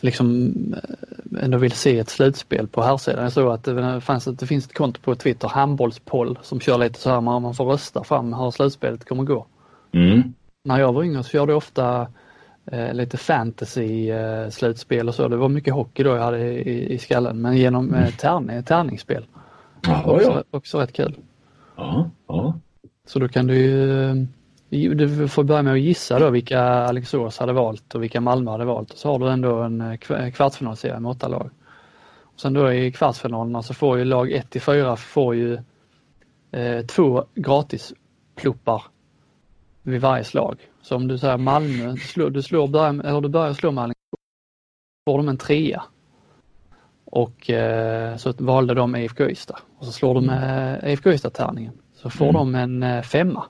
[0.00, 3.22] liksom eh, ändå vill se ett slutspel på här sidan.
[3.22, 7.00] Jag såg att det, fanns, det finns ett konto på Twitter, handbollspoll, som kör lite
[7.00, 9.46] så här man får rösta fram hur slutspelet kommer gå.
[9.92, 10.34] Mm.
[10.64, 12.08] När jag var yngre så körde jag ofta
[12.66, 15.28] eh, lite fantasy eh, slutspel och så.
[15.28, 19.26] Det var mycket hockey då jag hade i, i skallen men genom eh, tärning, tärningsspel.
[19.82, 20.42] Jaha, också, ja.
[20.50, 21.16] också rätt kul.
[21.76, 22.58] Ja, ja.
[23.06, 24.26] Så då kan du ju
[24.70, 28.64] du får börja med att gissa då vilka Alingsås hade valt och vilka Malmö hade
[28.64, 28.92] valt.
[28.92, 31.50] Och så har du ändå en eh, kvartsfinalserie med åtta lag.
[32.20, 35.58] Och sen då i kvartsfinalerna så får ju lag 1 till 4 får ju
[36.50, 37.92] eh, två gratis
[38.34, 38.82] pluppar
[39.82, 40.58] vid varje slag.
[40.84, 43.94] Så om du säger Malmö, du, slår, du, slår, börjar, du börjar slå Alingsås,
[45.08, 45.82] får de en trea.
[47.04, 52.28] Och eh, så valde de IFK Ystad och så slår med IFK Ystad-tärningen så får
[52.28, 52.34] mm.
[52.34, 53.44] de en eh, femma.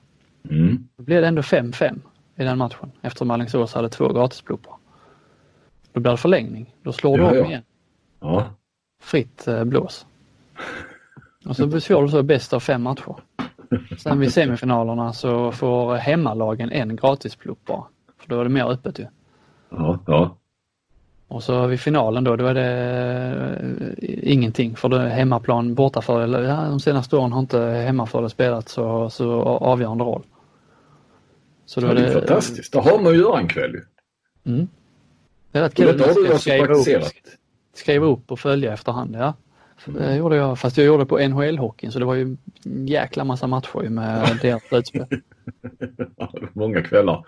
[0.50, 0.88] Mm.
[0.96, 2.00] Då blev det ändå 5-5
[2.36, 4.74] i den matchen eftersom Alingsås hade två gratispluppar.
[5.92, 6.74] Då blir det förlängning.
[6.82, 7.50] Då slår ja, du om ja.
[7.50, 7.62] igen.
[8.20, 8.44] Ja.
[9.02, 10.06] Fritt eh, blås.
[11.46, 13.14] Och så slår du så bäst av fem matcher.
[13.98, 17.84] Sen vid semifinalerna så får hemmalagen en gratisplupp bara.
[18.18, 19.06] För då är det mer öppet ju.
[19.70, 20.36] Ja, ja.
[21.28, 22.70] Och så vid finalen då, då är det
[24.02, 26.44] eh, ingenting för det är hemmaplan, bortafördel.
[26.44, 30.22] Ja, de senaste åren har inte hemmafördel spelat så, så avgörande roll.
[31.66, 32.72] Så då ja, det är det, fantastiskt.
[32.72, 33.80] Det har man att göra en kväll
[34.44, 34.68] mm.
[35.52, 35.86] Det är rätt kul.
[35.86, 37.06] Detta har du alltså praktiserat?
[37.06, 37.12] Upp,
[37.74, 39.34] skriva upp och följa efterhand, ja.
[39.86, 42.38] Det gjorde jag, fast jag gjorde det på NHL-hockeyn så det var ju en
[42.86, 45.06] jäkla massa matcher med deras slutspel.
[46.52, 47.26] Många kvällar.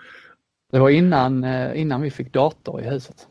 [0.73, 3.29] Det var innan, eh, innan vi fick dator i huset.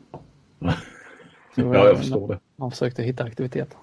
[1.54, 2.38] Så ja, jag förstår det.
[2.56, 3.78] Man försökte hitta aktiviteter.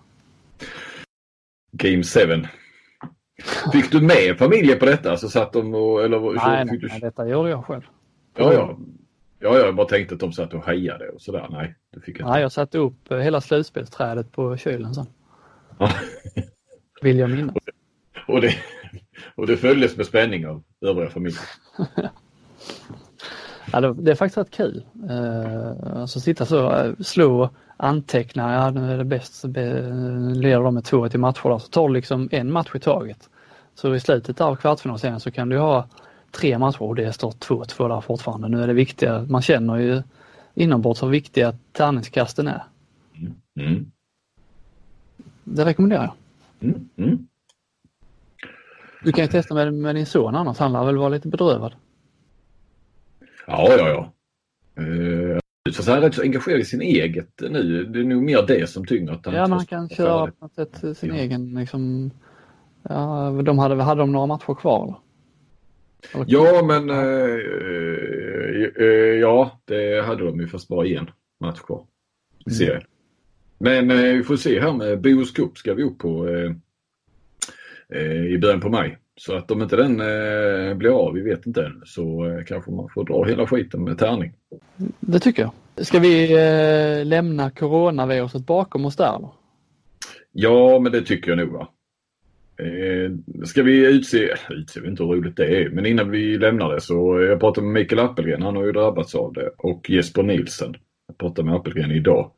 [1.72, 2.20] Game 7.
[3.72, 5.18] Fick du med familjen på detta?
[5.18, 6.88] Så satt de och, eller, nej, nej, du...
[6.88, 7.82] nej, detta gjorde jag själv.
[8.38, 8.78] Ja, ja.
[9.40, 11.48] Ja, jag bara tänkte att de satt och hejade och sådär.
[11.50, 12.32] Nej, du fick inte.
[12.32, 15.06] Nej, jag satte upp eh, hela slutspelsträdet på kylen sen.
[17.02, 17.56] Vill jag minnas.
[18.28, 18.56] Och det,
[19.36, 21.42] och det följdes med spänning av övriga familjer.
[23.72, 24.84] ja, det, är faktiskt rätt kul.
[25.10, 30.84] Uh, alltså sitta så, uh, slå, anteckna, ja nu är det bäst, leder de med
[30.84, 33.30] 2 till matcher så tar du liksom en match i taget.
[33.76, 35.88] Så i slutet av kvartsfinalen så kan du ha
[36.32, 38.48] tre matcher och det står 2-2 där fortfarande.
[38.48, 40.04] Nu är det viktiga, man känner ju
[40.56, 42.64] inombords hur viktiga tärningskasten är.
[43.60, 43.92] Mm.
[45.44, 46.14] Det rekommenderar jag.
[46.70, 46.90] Mm.
[46.98, 47.28] Mm.
[49.04, 51.74] Du kan ju testa med, med din son annars, han lär väl vara lite bedrövad?
[53.48, 54.12] Ja, ja, ja.
[54.84, 55.40] Uh,
[55.72, 57.86] så han är rätt så engagerad i sin eget nu.
[57.86, 59.12] Det är nog mer det som tynger.
[59.12, 61.16] Att han ja, man kan köra på något sätt sin ja.
[61.16, 62.12] egen liksom.
[62.84, 65.00] Ja, de hade, hade de några matcher kvar?
[66.14, 66.26] Eller?
[66.28, 66.98] Ja, men äh,
[68.78, 71.86] äh, ja, det hade de ju fast bara en match kvar
[72.46, 72.58] i mm.
[72.58, 72.84] serien.
[73.63, 76.28] Men äh, vi får se här med Bohus Cup ska vi upp på
[78.30, 78.97] i början på maj.
[79.15, 82.71] Så att om inte den eh, blir av, vi vet inte än, så eh, kanske
[82.71, 84.34] man får dra hela skiten med tärning.
[84.99, 85.86] Det tycker jag.
[85.86, 89.19] Ska vi eh, lämna coronaviruset bakom oss där?
[89.19, 89.34] Då?
[90.32, 91.52] Ja, men det tycker jag nog.
[91.52, 91.67] Va?
[92.58, 93.12] Eh,
[93.45, 96.82] ska vi utse, utse vet inte hur roligt det är, men innan vi lämnar det
[96.82, 100.76] så jag pratade med Mikael Appelgren, han har ju drabbats av det, och Jesper Nilsen.
[101.08, 102.32] Jag pratade med Appelgren idag.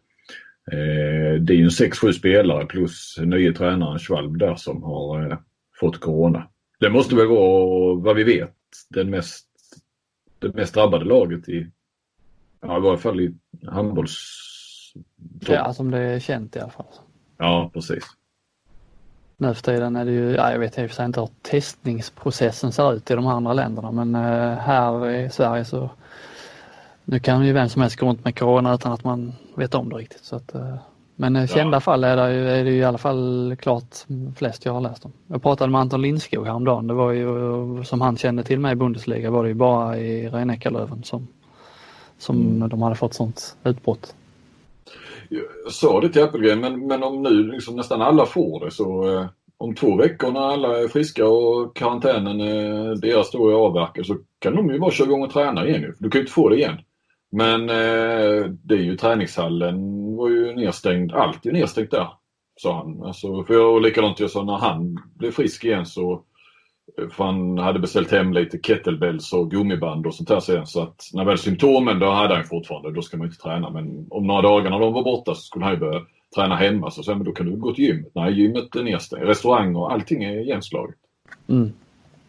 [0.71, 5.37] Eh, det är ju en 6-7 spelare plus nye tränaren Schwalb där som har eh,
[5.79, 6.49] fått corona.
[6.79, 8.55] Det måste väl vara, vad vi vet,
[8.89, 9.47] den mest,
[10.39, 11.67] det mest drabbade laget i,
[12.61, 13.35] ja, i varje fall i
[13.67, 14.17] handbolls...
[15.47, 16.85] Ja, som det är känt i alla fall.
[17.37, 18.03] Ja, precis.
[19.37, 21.29] Nu för tiden är det ju, ja, jag vet i och för sig inte hur
[21.41, 25.89] testningsprocessen ser ut i de andra länderna men eh, här i Sverige så
[27.05, 29.89] nu kan ju vem som helst gå runt med corona utan att man vet om
[29.89, 30.23] det riktigt.
[30.23, 30.75] Så att, eh,
[31.15, 31.47] men ja.
[31.47, 33.95] kända fall är det, ju, är det ju i alla fall klart
[34.37, 35.11] flest jag har läst om.
[35.27, 36.87] Jag pratade med Anton Lindskog häromdagen.
[36.87, 37.27] Det var ju
[37.83, 41.27] som han kände till mig i Bundesliga var det ju bara i rhein som,
[42.17, 42.69] som mm.
[42.69, 44.15] de hade fått sånt utbrott.
[45.29, 49.17] Jag sa det till Appelgren men, men om nu liksom nästan alla får det så
[49.17, 49.25] eh,
[49.57, 54.17] om två veckor när alla är friska och karantänen eh, deras då är avverkad så
[54.39, 56.55] kan de ju bara köra igång och träna igen Du kan ju inte få det
[56.55, 56.77] igen.
[57.35, 59.75] Men eh, det är ju träningshallen
[60.15, 61.13] var ju nedstängd.
[61.13, 62.07] Allt är nedstängt där.
[62.61, 63.03] Sa han.
[63.03, 66.23] Alltså, för jag, och likadant jag sa när han blev frisk igen så
[66.97, 70.67] eh, för han hade beställt hem lite kettlebells och gummiband och sånt där sen.
[70.67, 73.69] Så att när väl symptomen, då hade han fortfarande, då ska man inte träna.
[73.69, 76.01] Men om några dagar när de var borta så skulle han ju börja
[76.35, 76.91] träna hemma.
[76.91, 78.11] Så sen, men då kan du gå till gymmet.
[78.15, 79.23] Nej, gymmet är nedstängt.
[79.23, 80.95] Restauranger, allting är igenslaget.
[81.49, 81.73] Mm.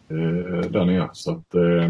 [0.09, 1.09] Eh, där nere.
[1.13, 1.89] Så att, eh,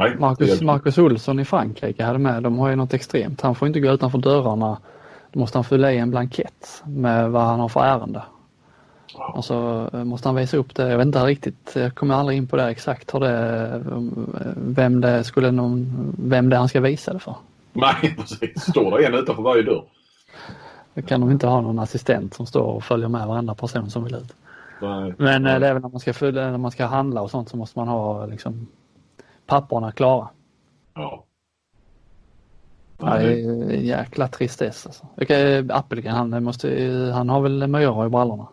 [0.00, 3.40] Nej, Marcus, Marcus Olsson i Frankrike hade med, de har ju något extremt.
[3.40, 4.78] Han får inte gå utanför dörrarna.
[5.32, 8.22] Då måste han fylla i en blankett med vad han har för ärende.
[9.34, 10.88] Och så måste han visa upp det.
[10.88, 13.82] Jag vet inte riktigt, jag kommer aldrig in på det exakt hur det,
[14.56, 17.34] vem det skulle någon, vem det han ska visa det för.
[17.72, 19.84] Nej precis, står det en utanför varje dörr.
[20.94, 24.04] Då kan de inte ha någon assistent som står och följer med varenda person som
[24.04, 24.34] vill ut.
[24.82, 25.54] Nej, Men nej.
[25.54, 27.78] Eh, det är väl när man, ska, när man ska handla och sånt så måste
[27.78, 28.66] man ha liksom
[29.50, 30.28] papperna klara.
[30.94, 31.24] Ja.
[32.98, 35.06] Ja, det är en jäkla tristess alltså.
[35.70, 36.68] Appelgren, han, måste,
[37.14, 38.48] han har väl myror i brallorna?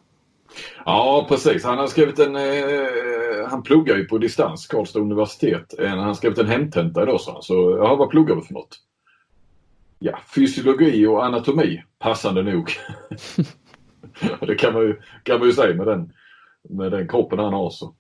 [0.86, 5.74] Ja precis, han har skrivit en, eh, han pluggar ju på distans, Karlstad universitet.
[5.80, 7.42] Han har skrivit en hemtenta idag han.
[7.42, 8.78] Så, ja vad pluggar du för något?
[10.00, 12.72] Ja, fysiologi och anatomi, passande nog.
[14.48, 16.14] det kan man, ju, kan man ju säga med den,
[16.70, 17.70] med den kroppen han har.
[17.70, 17.94] Så.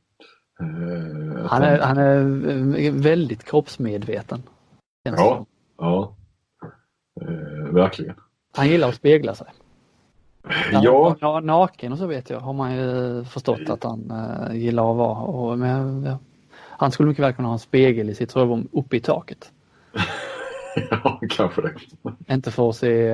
[0.61, 4.43] Uh, han, är, han är väldigt kroppsmedveten.
[5.03, 5.45] Ja,
[5.77, 6.15] ja.
[7.21, 8.15] Uh, verkligen.
[8.55, 9.47] Han gillar att spegla sig.
[10.71, 11.15] Ja.
[11.21, 11.39] ja.
[11.39, 15.17] Naken och så vet jag har man ju förstått att han uh, gillar att vara.
[15.17, 16.17] Och, men, ja.
[16.79, 19.51] Han skulle mycket väl kunna ha en spegel i sitt sovrum uppe i taket.
[20.89, 21.73] ja, kanske det.
[22.33, 23.11] Inte för att se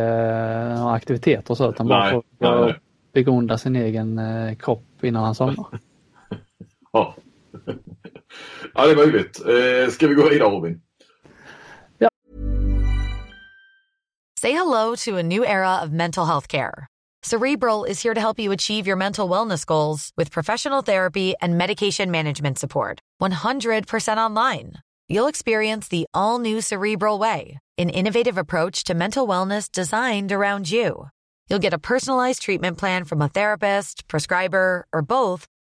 [0.77, 2.75] några aktiviteter och så utan bara för att
[3.13, 5.65] begrunda sin egen uh, kropp innan han somnar.
[6.91, 7.15] ja.
[8.73, 9.39] ja, det är möjligt.
[9.39, 10.81] Eh, ska vi gå vidare Robin?
[11.97, 12.09] Ja.
[14.39, 16.87] Say hello to a new era of mental health care.
[17.25, 21.57] Cerebral is here to help you achieve your mental wellness goals with professional therapy and
[21.57, 22.99] medication management support.
[23.21, 24.73] 100% online.
[25.07, 30.69] You'll experience the all new Cerebral Way, an innovative approach to mental wellness designed around
[30.69, 31.07] you.
[31.49, 35.47] You'll get a personalized treatment plan from a therapist, prescriber, or both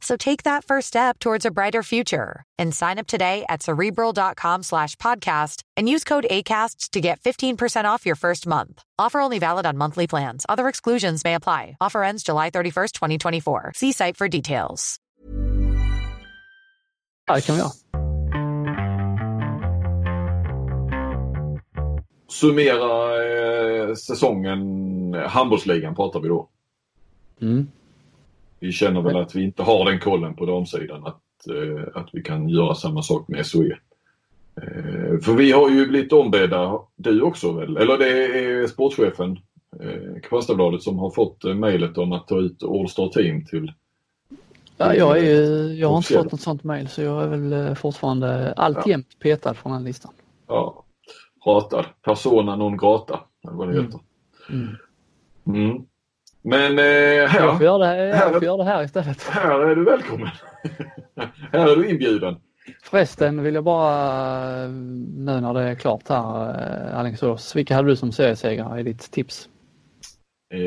[0.00, 4.62] So take that first step towards a brighter future and sign up today at cerebral.com
[4.62, 8.82] slash podcast and use code ACasts to get 15% off your first month.
[8.98, 10.46] Offer only valid on monthly plans.
[10.48, 11.76] Other exclusions may apply.
[11.80, 13.72] Offer ends July 31st, 2024.
[13.74, 15.00] See site for details.
[17.26, 17.70] Ja, det kan vi göra.
[22.28, 26.48] Summera eh, säsongen, handbollsligan pratar vi då.
[27.40, 27.66] Mm.
[28.60, 32.22] Vi känner väl att vi inte har den kollen på damsidan att, eh, att vi
[32.22, 33.78] kan göra samma sak med SOE.
[34.56, 39.38] Eh, för vi har ju blivit ombedda, du också väl, eller det är sportchefen
[39.80, 43.72] eh, Kristianstadsbladet som har fått mejlet om att ta ut All-Star Team till
[44.80, 48.52] Ja, jag, är, jag har inte fått något sånt mejl så jag är väl fortfarande
[48.52, 49.16] alltjämt ja.
[49.22, 50.12] petad från den listan.
[50.46, 50.84] Ja,
[51.46, 51.84] ratad.
[52.02, 53.84] Persona non grata, eller vad det mm.
[53.84, 54.00] heter.
[54.50, 54.76] Mm.
[55.46, 55.84] Mm.
[56.42, 59.22] Men eh, Jag får här, göra det, jag här- får göra det här istället.
[59.22, 60.28] här är du välkommen.
[61.52, 62.36] här är du inbjuden.
[62.82, 64.68] Förresten vill jag bara eh,
[65.16, 66.48] nu när det är klart här
[66.90, 69.48] eh, Alingsås, vilka hade du som seriesegrare i ditt tips?
[70.54, 70.60] Eh,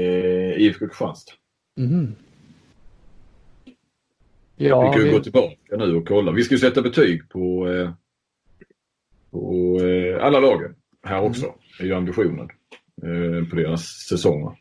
[0.62, 1.34] IFK Kristianstad.
[4.56, 6.32] Vi Ja, kan ju vi, gå tillbaka nu och kolla.
[6.32, 7.92] Vi ska ju sätta betyg på, eh,
[9.32, 11.54] på eh, alla lagen här också.
[11.78, 12.50] Det är ju ambitionen
[13.04, 14.52] eh, på deras säsonger.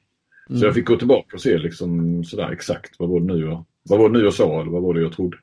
[0.50, 0.66] Så mm.
[0.66, 3.98] jag fick gå tillbaka och se liksom sådär exakt vad var det nu jag, vad
[3.98, 5.36] var det nu jag sa eller vad var det jag trodde.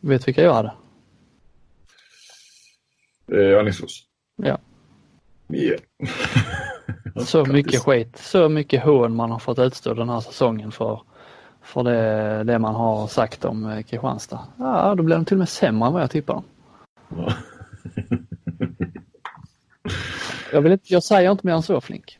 [0.00, 0.72] vet vilka jag hade?
[3.32, 4.06] Eh, Alingsås.
[4.36, 4.58] Ja.
[5.52, 5.80] Yeah.
[7.26, 11.02] Så mycket skit, så mycket hån man har fått utstå den här säsongen för,
[11.62, 14.46] för det, det man har sagt om eh, Kristianstad.
[14.58, 16.42] Ja, då blev de till och med sämre än vad jag tippade.
[17.08, 17.32] Ja.
[20.52, 22.19] Jag, vill inte, jag säger inte mer än så Flink.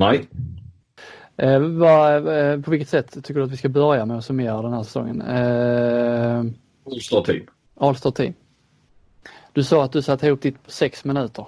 [0.00, 0.28] Nej,
[1.42, 4.62] Eh, vad, eh, på vilket sätt tycker du att vi ska börja med att summera
[4.62, 5.20] den här säsongen?
[5.22, 6.38] Eh,
[6.86, 7.46] All-star team.
[7.76, 8.34] All-Star Team.
[9.52, 11.46] Du sa att du satte ihop ditt på sex minuter.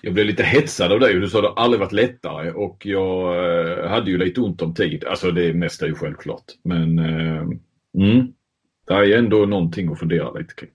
[0.00, 1.14] Jag blev lite hetsad av dig.
[1.14, 3.36] Du sa att det aldrig varit lättare och jag
[3.80, 5.04] eh, hade ju lite ont om tid.
[5.04, 6.44] Alltså det mesta är ju självklart.
[6.62, 7.42] Men eh,
[7.98, 8.32] mm,
[8.86, 10.70] det är ändå någonting att fundera lite kring.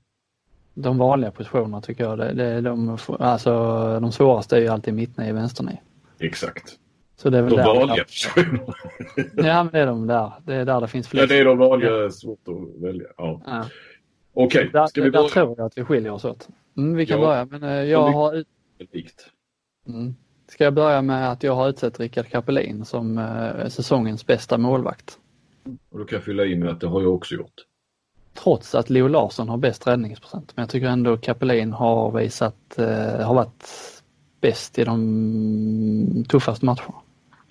[0.73, 3.51] De vanliga positionerna tycker jag, det, det, de, alltså,
[3.99, 5.77] de svåraste är ju alltid mittne i vänsterne.
[6.19, 6.77] Exakt.
[7.21, 8.73] Så det är väl De där, vanliga positionerna.
[9.35, 10.31] Ja, men det är de där.
[10.45, 11.29] Det är där det finns Ja, flest.
[11.29, 12.09] det är de vanliga.
[12.11, 13.07] Svårt att välja.
[13.17, 13.41] Ja.
[13.45, 13.65] Ja.
[14.33, 15.29] Okej, Där, ska vi där börja?
[15.29, 16.47] tror jag att vi skiljer oss åt.
[16.77, 17.25] Mm, vi kan Ja.
[17.27, 18.43] börja, men eh, jag vi- har
[18.93, 19.25] Likt.
[19.87, 20.15] mm.
[20.47, 25.17] Ska jag börja med att jag har utsett Rickard Kapelin som eh, säsongens bästa målvakt.
[25.89, 27.53] Och då kan jag fylla i med att det har jag också gjort.
[28.33, 30.51] Trots att Leo Larsson har bäst räddningsprocent.
[30.55, 33.63] Men jag tycker ändå Kapelin har visat, eh, har varit
[34.41, 36.93] bäst i de tuffaste matcherna.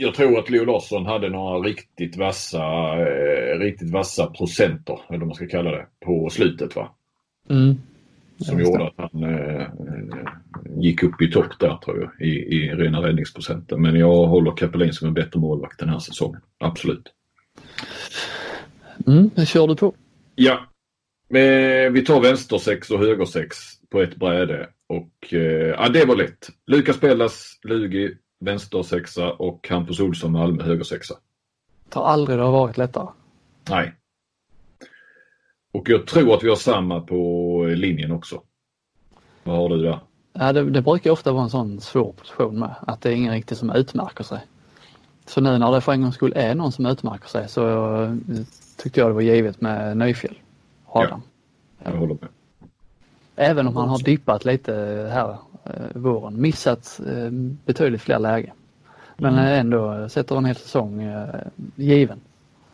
[0.02, 2.62] Jag tror att Leo Larsson hade några riktigt vassa,
[2.98, 6.94] eh, riktigt vassa procenter, eller vad man ska kalla det, på slutet va?
[7.50, 7.74] Mm.
[8.38, 9.68] Som gjorde att han eh, eh,
[10.76, 13.82] gick upp i topp där tror jag i, i rena räddningsprocenten.
[13.82, 16.40] Men jag håller Kapelin som en bättre målvakt den här säsongen.
[16.58, 17.12] Absolut.
[19.06, 19.94] Mm, det kör du på.
[20.34, 20.58] Ja.
[21.38, 23.56] Eh, vi tar vänster sex och höger sex
[23.90, 24.68] på ett bräde.
[24.86, 26.48] Och eh, ja, det var lätt.
[26.66, 31.14] Lukas Pellas, Lugi, vänster sexa och Hampus Olsson, Malmö, höger sexa.
[31.88, 33.08] Tar aldrig det har varit lättare.
[33.70, 33.94] Nej.
[35.72, 38.42] Och jag tror att vi har samma på linjen också.
[39.42, 39.98] Vad har du där?
[40.32, 43.32] Ja, det, det brukar ofta vara en sån svår position med, att det är ingen
[43.32, 44.40] riktigt som utmärker sig.
[45.26, 48.14] Så nu när det för en gångs skull är någon som utmärker sig så eh,
[48.76, 50.38] tyckte jag det var givet med Nyfjäll,
[50.86, 51.22] Adam.
[51.84, 52.28] Jag håller med.
[53.36, 54.72] Även om han har dippat lite
[55.12, 55.36] här
[55.94, 57.30] våren, missat eh,
[57.66, 58.54] betydligt fler lägen.
[59.16, 59.44] Men Mm.
[59.46, 61.40] eh, ändå sätter en hel säsong eh,
[61.76, 62.20] given.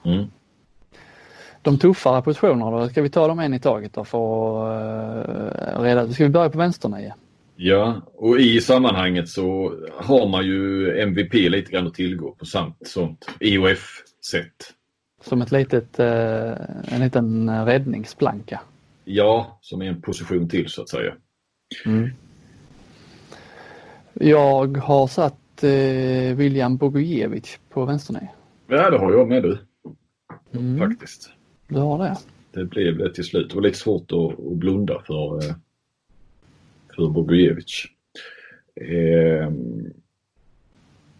[0.04, 0.24] Mm.
[1.62, 5.82] De tuffare positionerna då, ska vi ta dem en i taget då för att eh,
[5.82, 7.12] reda Ska vi börja på vänsternio?
[7.56, 12.76] Ja, och i sammanhanget så har man ju MVP lite grann att tillgå på samt
[12.86, 14.72] sånt IOF-sätt.
[15.24, 16.52] Som ett litet, eh,
[16.94, 18.60] en liten räddningsplanka.
[19.04, 21.14] Ja, som är en position till så att säga.
[24.20, 28.28] Jag har satt eh, William Bogujevic på vänsternio.
[28.66, 29.58] Ja, det har jag med du
[30.54, 30.78] Mm.
[30.78, 31.30] faktiskt.
[31.68, 32.16] Du har det?
[32.52, 33.48] Det blev det till slut.
[33.50, 35.54] Det var lite svårt att, att blunda för, eh,
[36.96, 37.84] för Bogujevic.
[38.80, 39.50] Eh,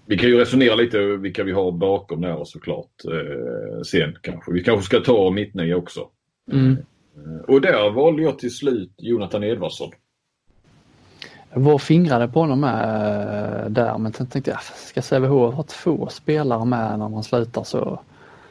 [0.07, 4.53] vi kan ju resonera lite vilka vi har bakom där såklart eh, sen kanske.
[4.53, 6.09] Vi kanske ska ta mittnio också.
[6.53, 6.77] Mm.
[7.17, 9.91] Eh, och där valde jag till slut Jonathan Edvardsson.
[11.55, 16.07] Var fingrade på honom med eh, där men sen tänkte jag, ska Sävehof ha två
[16.09, 18.01] spelare med när man slutar så?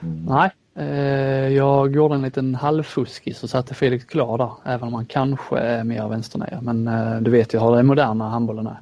[0.01, 0.25] Mm.
[0.25, 5.05] Nej, eh, jag gjorde en liten halvfuskis och satte Felix Klar där, även om han
[5.05, 6.59] kanske är mer vänsternia.
[6.61, 8.77] Men eh, du vet ju hur den moderna handbollen är.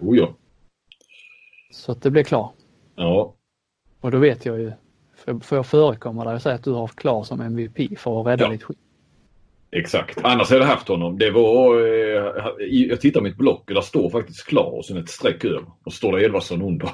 [0.00, 0.28] Oh ja.
[1.72, 2.50] Så att det blev klar.
[2.96, 3.34] Ja,
[4.00, 4.72] Och då vet jag ju,
[5.16, 8.26] får får jag förekomma där och säga att du har Klar som MVP för att
[8.26, 8.50] rädda Ja.
[8.50, 8.78] ditt skit?
[9.74, 10.18] Exakt.
[10.22, 11.18] Annars hade jag haft honom.
[11.18, 12.24] Det var, eh,
[12.68, 15.64] jag tittar mitt block och där står faktiskt klar och sen ett streck över.
[15.84, 16.86] Och så står det Edvardsson under.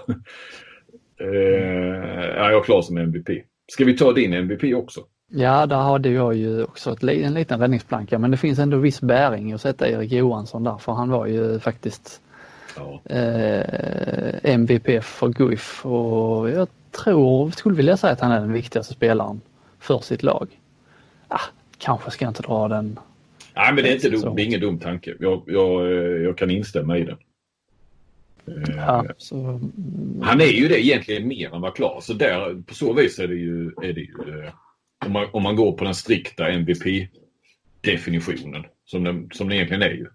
[1.21, 3.29] eh, ja, jag är klar som MVP.
[3.73, 5.01] Ska vi ta din MVP också?
[5.33, 9.01] Ja, där hade jag ju också ett, en liten räddningsplanka men det finns ändå viss
[9.01, 12.21] bäring att sätta Erik Johansson där för han var ju faktiskt
[12.77, 13.01] Ja.
[13.17, 16.69] eh, MVP för Guif och jag
[17.05, 19.41] tror, skulle vilja säga att han är den viktigaste spelaren
[19.79, 20.49] för sitt lag.
[21.29, 21.41] Ah,
[21.81, 22.99] kanske ska jag inte dra den.
[23.55, 25.15] Nej, men det är, inte dum, det är ingen dum tanke.
[25.21, 27.17] Jag, jag, eh, jag kan instämma i den.
[28.47, 29.61] Eh, Ja, så,
[30.23, 31.99] Han är ju det egentligen mer än vad klar.
[32.03, 34.15] Så där, på så vis är det ju, är det ju
[34.45, 34.51] eh,
[35.07, 39.91] om, man, om man går på den strikta MVP-definitionen som den, som den egentligen är
[39.91, 40.07] ju.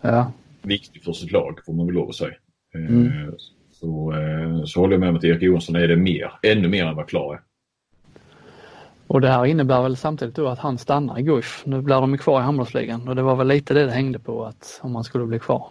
[0.00, 0.32] ja.
[0.62, 2.34] Viktig för sitt lag får man väl lov att säga.
[2.74, 3.10] Mm.
[3.72, 4.14] Så,
[4.66, 7.08] så håller jag med om att Erik Johansson är det mer, ännu mer än vad
[7.08, 7.40] klar är.
[9.08, 11.62] Och det här innebär väl samtidigt då att han stannar i Guif.
[11.66, 14.44] Nu blir de kvar i handbollsligan och det var väl lite det det hängde på
[14.44, 15.66] att om han skulle bli kvar.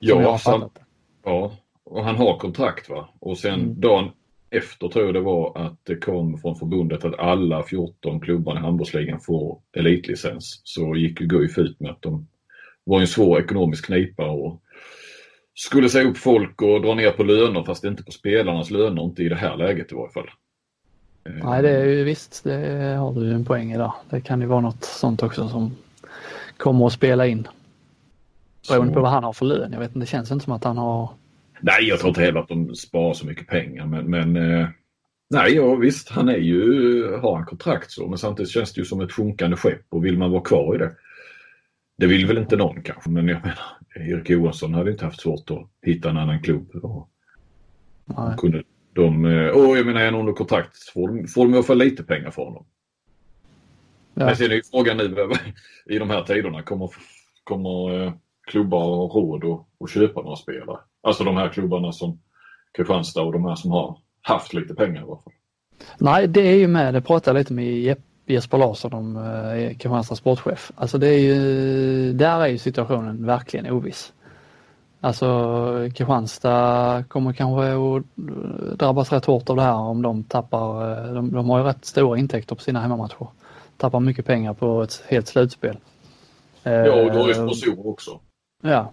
[0.00, 0.68] Ja, sam, det.
[1.24, 1.52] ja,
[1.84, 3.08] och han har kontrakt va.
[3.20, 3.80] Och sen Mm.
[3.80, 4.10] dagen
[4.50, 8.62] efter tror jag det var att det kom från förbundet att alla 14 klubbarna i
[8.62, 10.60] handbollsligan får elitlicens.
[10.64, 12.26] Så gick ju Guif ut med att de
[12.84, 14.62] var i en svår ekonomisk knipa och
[15.54, 19.22] skulle säga upp folk och dra ner på löner fast inte på spelarnas löner, inte
[19.22, 20.30] i det här läget i varje fall.
[21.42, 23.88] Nej det är ju visst, det har du en poäng i.
[24.10, 25.76] Det kan ju vara något sånt också som
[26.56, 27.48] kommer att spela in.
[28.68, 29.72] Beroende så- på vad han har för lön.
[29.72, 31.10] Jag vet inte, det känns inte som att han har
[31.60, 33.86] Nej, jag tror inte heller att de sparar så mycket pengar.
[33.86, 34.68] Men, men eh,
[35.30, 38.08] nej, ja, visst, han är ju, har han kontrakt så.
[38.08, 40.78] Men samtidigt känns det ju som ett sjunkande skepp och vill man vara kvar i
[40.78, 40.90] det.
[41.98, 43.58] Det vill väl inte någon kanske, men jag menar,
[43.96, 46.74] Erik Johansson hade inte haft svårt att hitta en annan klubb.
[46.74, 47.08] Och
[48.38, 48.62] kunde
[48.98, 51.64] de, eh, och jag menar, är han under kontrakt får de, får de i alla
[51.64, 52.66] fall lite pengar för honom.
[54.14, 54.24] Ja.
[54.24, 55.32] Men sen är ju frågan nu
[55.94, 56.90] i de här tiderna, kommer,
[57.44, 58.12] kommer eh,
[58.46, 60.78] klubbar ha råd att, att köpa några spelare?
[61.02, 62.20] Alltså de här klubbarna som
[62.76, 65.32] Kristianstad och de här som har haft lite pengar i alla fall.
[65.98, 67.96] Nej, det är ju med, det pratade jag lite med
[68.26, 70.72] Jesper Larsson om, eh, Kristianstads sportchef.
[70.76, 74.12] Alltså det är ju, där är ju situationen verkligen oviss.
[75.00, 78.04] Alltså Kristianstad kommer kanske att
[78.78, 81.84] drabbas rätt hårt av det här om de tappar, eh, de, de har ju rätt
[81.84, 83.26] stora intäkter på sina hemmamatcher.
[83.76, 85.78] Tappar mycket pengar på ett helt slutspel.
[86.62, 88.20] Ja, och du har ju sponsorer också.
[88.62, 88.92] Ja,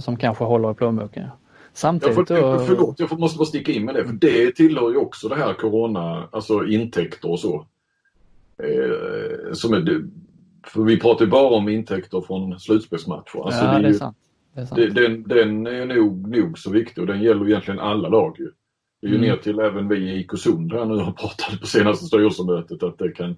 [0.00, 1.22] som kanske håller i plånboken.
[1.22, 1.28] Ja.
[1.28, 4.04] Jag Samtidigt får, då, förlåt, jag måste bara sticka in med det.
[4.04, 7.66] För det tillhör ju också det här corona, alltså intäkter och så.
[8.62, 10.04] Eh, som är,
[10.66, 13.44] för vi pratar ju bara om intäkter från slutspelsmatcher.
[13.44, 14.16] Alltså ja, det är det är ju, sant.
[14.54, 18.50] Det, den, den är nog, nog så viktig och den gäller egentligen alla lag ju.
[19.00, 19.28] Det är ju Mm.
[19.28, 22.98] ner till även vi i IK Sund här nu har pratat på senaste styrelsemötet att
[22.98, 23.30] det kan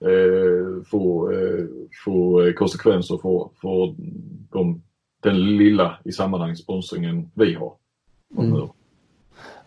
[0.00, 1.64] eh, få, eh,
[2.04, 3.94] få konsekvenser för, för
[4.52, 4.82] de,
[5.22, 7.74] den lilla i sammanhang sponsringen vi har.
[8.38, 8.68] Mm.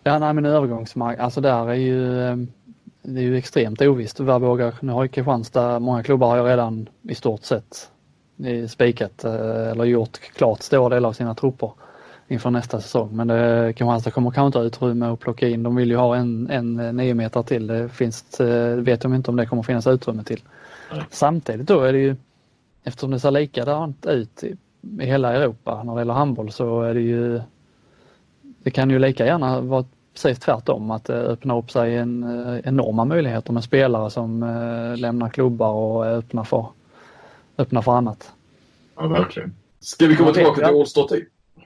[0.03, 2.37] Ja, nej men övergångsmark, alltså där är ju, eh,
[3.01, 4.19] det är ju extremt ovisst.
[4.19, 7.91] Vad vågar, nu har ju Kristianstad, många klubbar har ju redan i stort sett
[8.67, 11.71] spikat eh, eller gjort klart stora delar av sina trupper
[12.27, 13.09] inför nästa säsong.
[13.11, 15.63] Men det, Kristianstad kommer kanske inte ha utrymme att plocka in.
[15.63, 17.67] De vill ju ha en, en eh, nio meter till.
[17.67, 20.43] Det finns, eh, vet de inte om det kommer finnas utrymme till.
[20.91, 21.03] Nej.
[21.09, 22.15] Samtidigt då är det ju,
[22.83, 24.57] eftersom det ser likadant ut i,
[25.01, 27.41] i hela Europa när det gäller handboll så är det ju
[28.63, 32.59] det kan ju lika gärna vara precis tvärtom att det öppnar upp sig en, eh,
[32.63, 36.65] enorma möjligheter med spelare som eh, lämnar klubbar och är öppna för,
[37.59, 38.33] öppna för annat.
[38.95, 39.55] Ja, verkligen.
[39.79, 41.07] Ska vi komma tillbaka till All-Star?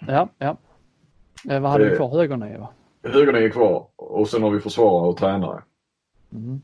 [0.07, 0.57] Ja, ja.
[1.49, 2.09] Eh, vad hade vi kvar?
[2.09, 2.69] Högernio va?
[3.03, 5.63] Högerna är kvar och sen har vi försvarare och tränare.
[6.33, 6.61] Mm.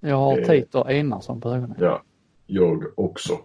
[0.00, 0.46] Jag har Eh.
[0.46, 1.74] Teitur Einarsson på högernio.
[1.78, 2.02] Ja,
[2.46, 3.38] jag också.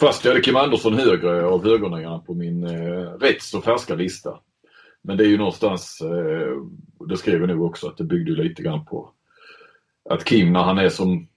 [0.00, 4.40] Fast jag hade Kim Andersson högre av högerniorna på min eh, rätt så färska lista.
[5.02, 6.56] Men det är ju någonstans, eh,
[7.08, 9.10] det skrev jag nog också, att det byggde lite grann på
[10.10, 11.28] att Kim när han är som,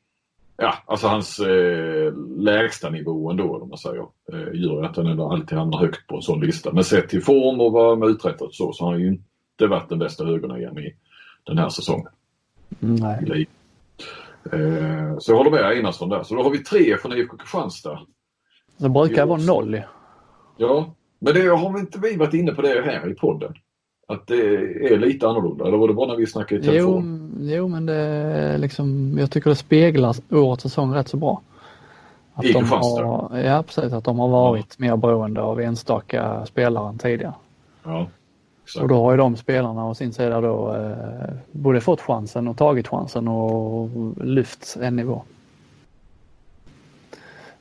[0.62, 5.32] ja alltså hans eh, lägsta nivå ändå om man säger, eh, gör att han ändå
[5.32, 6.74] alltid hamnar högt på en sån lista.
[6.74, 9.90] Men sett till form och vad man uträttat så, så har han ju inte varit
[9.90, 10.96] den bästa högernian i
[11.44, 12.12] den här säsongen.
[12.80, 13.48] Nej.
[14.54, 16.24] Eh, så jag håller med Einarsson där.
[16.24, 18.00] Så då har vi tre från IFK Kristianstad.
[18.78, 19.82] Det brukar vara noll.
[20.58, 23.54] Ja, men det har vi inte vi varit inne på det här i podden?
[24.12, 24.36] Att det
[24.94, 25.68] är lite annorlunda?
[25.68, 27.32] Eller var det bara när vi snackade i Jo, telefon?
[27.42, 31.42] jo, men det liksom, jag tycker det speglar årets säsong rätt så bra.
[32.34, 33.94] Att I de har, ja, precis.
[33.94, 37.34] Att de har varit mer beroende av enstaka spelare än tidigare.
[37.84, 38.08] Ja,
[38.64, 38.84] exakt.
[38.84, 42.58] Och då har ju de spelarna å sin sida då eh, både fått chansen och
[42.58, 43.90] tagit chansen och
[44.24, 45.22] lyft en nivå.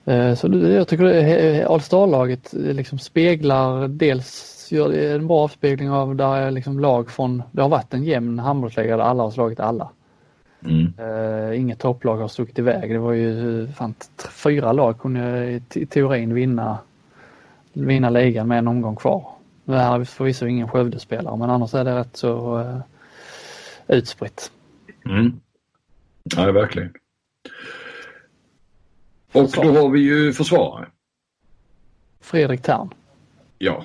[0.04, 5.44] Eh, så jag tycker det- All Star-laget eh, liksom speglar dels gör det en bra
[5.44, 9.22] avspegling av där är liksom lag från, det har varit en jämn handbollsliga där alla
[9.22, 9.90] har slagit alla.
[10.64, 10.92] Mm.
[10.98, 12.90] Eh, inget topplag har stuckit iväg.
[12.90, 13.94] Det var ju fan,
[14.30, 16.78] fyra lag kunde i te- teorin vinna,
[17.72, 19.32] vinna ligan med en omgång kvar.
[19.64, 22.78] Det här är förvisso ingen Skövdespelare men annars är det rätt så eh,
[23.88, 24.52] utspritt.
[25.04, 25.40] Mm.
[26.36, 26.92] Ja, verkligen.
[29.32, 30.86] Och då har vi ju försvarare.
[32.20, 32.94] Fredrik Tern.
[33.58, 33.84] Ja.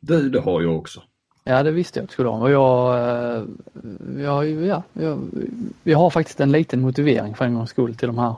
[0.00, 1.02] Du, det har jag också.
[1.44, 2.38] Ja, det visste jag att du skulle ha.
[2.38, 3.44] Och jag, eh,
[4.18, 5.18] jag, ja, jag,
[5.82, 8.36] jag har faktiskt en liten motivering för en gångs skull till de här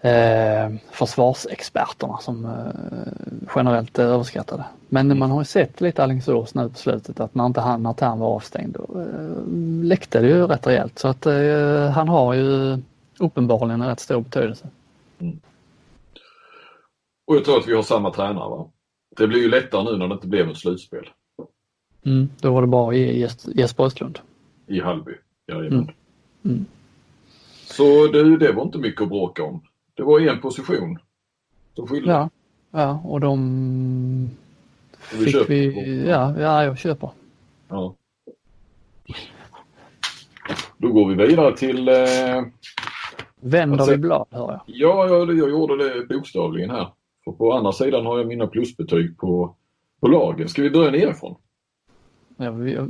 [0.00, 4.64] eh, försvarsexperterna som eh, generellt är överskattade.
[4.88, 7.92] Men man har ju sett lite Alingsås nu på slutet att när inte han, när
[7.92, 10.98] Tern var avstängd, då eh, läckte det ju rätt rejält.
[10.98, 12.78] Så att eh, han har ju
[13.18, 14.68] uppenbarligen en rätt stor betydelse.
[15.18, 15.40] Mm.
[17.26, 18.66] Och jag tror att vi har samma tränare va?
[19.18, 21.10] Det blir ju lättare nu när det inte blev ett slutspel.
[22.06, 24.18] Mm, då var det bara i Jesper Östlund.
[24.66, 25.12] I Hallby,
[25.46, 25.72] jajamän.
[25.72, 25.94] Mm.
[26.44, 26.66] Mm.
[27.66, 29.62] Så det, det var inte mycket att bråka om.
[29.94, 30.98] Det var en position
[31.74, 32.10] som skilde.
[32.10, 32.30] Ja,
[32.70, 34.30] ja och de
[34.98, 37.10] fick vi, vi ja, ja, jag köper.
[37.68, 37.94] Ja.
[40.76, 41.88] Då går vi vidare till...
[41.88, 41.94] Eh,
[43.40, 44.60] Vänder vi blad hör jag.
[44.66, 46.88] Ja, jag, jag gjorde det bokstavligen här.
[47.28, 49.54] För på andra sidan har jag mina plusbetyg på,
[50.00, 50.48] på lagen.
[50.48, 51.34] Ska vi börja nerifrån?
[52.36, 52.88] Jag, jag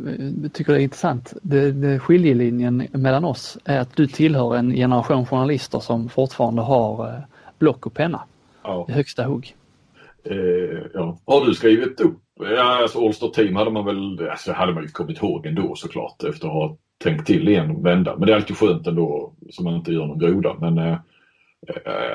[0.52, 1.32] tycker det är intressant.
[1.42, 7.08] Det, det, skiljelinjen mellan oss är att du tillhör en generation journalister som fortfarande har
[7.08, 7.20] eh,
[7.58, 8.22] block och penna
[8.62, 8.86] ja.
[8.88, 9.56] i högsta hugg.
[10.24, 10.36] Eh,
[10.94, 11.18] ja.
[11.24, 12.18] Har du skrivit upp?
[12.40, 16.24] Ja, alltså Allstar Team hade man väl, alltså hade man ju kommit ihåg ändå såklart
[16.24, 18.16] efter att ha tänkt till i en vända.
[18.16, 20.56] Men det är alltid skönt ändå så man inte gör någon groda.
[20.60, 20.96] Men eh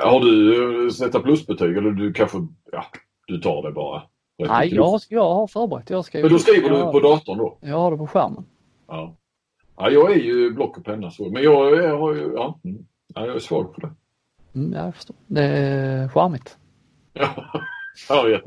[0.01, 2.37] har du sätta plusbetyg eller du kanske,
[2.71, 2.85] ja,
[3.27, 4.03] du tar det bara?
[4.37, 5.89] Nej, jag, jag har förberett.
[5.89, 7.57] Jag skriver, men då skriver du på datorn då?
[7.61, 8.45] Jag har det på skärmen.
[8.87, 9.15] Ja.
[9.77, 11.29] ja jag är ju block och penna så.
[11.29, 12.85] Men jag, jag har ju, ja, mm.
[13.15, 13.93] ja, jag är svag på det.
[14.55, 15.15] Mm, jag förstår.
[15.27, 16.57] Det är charmigt.
[17.13, 17.33] Ja,
[18.29, 18.39] ja.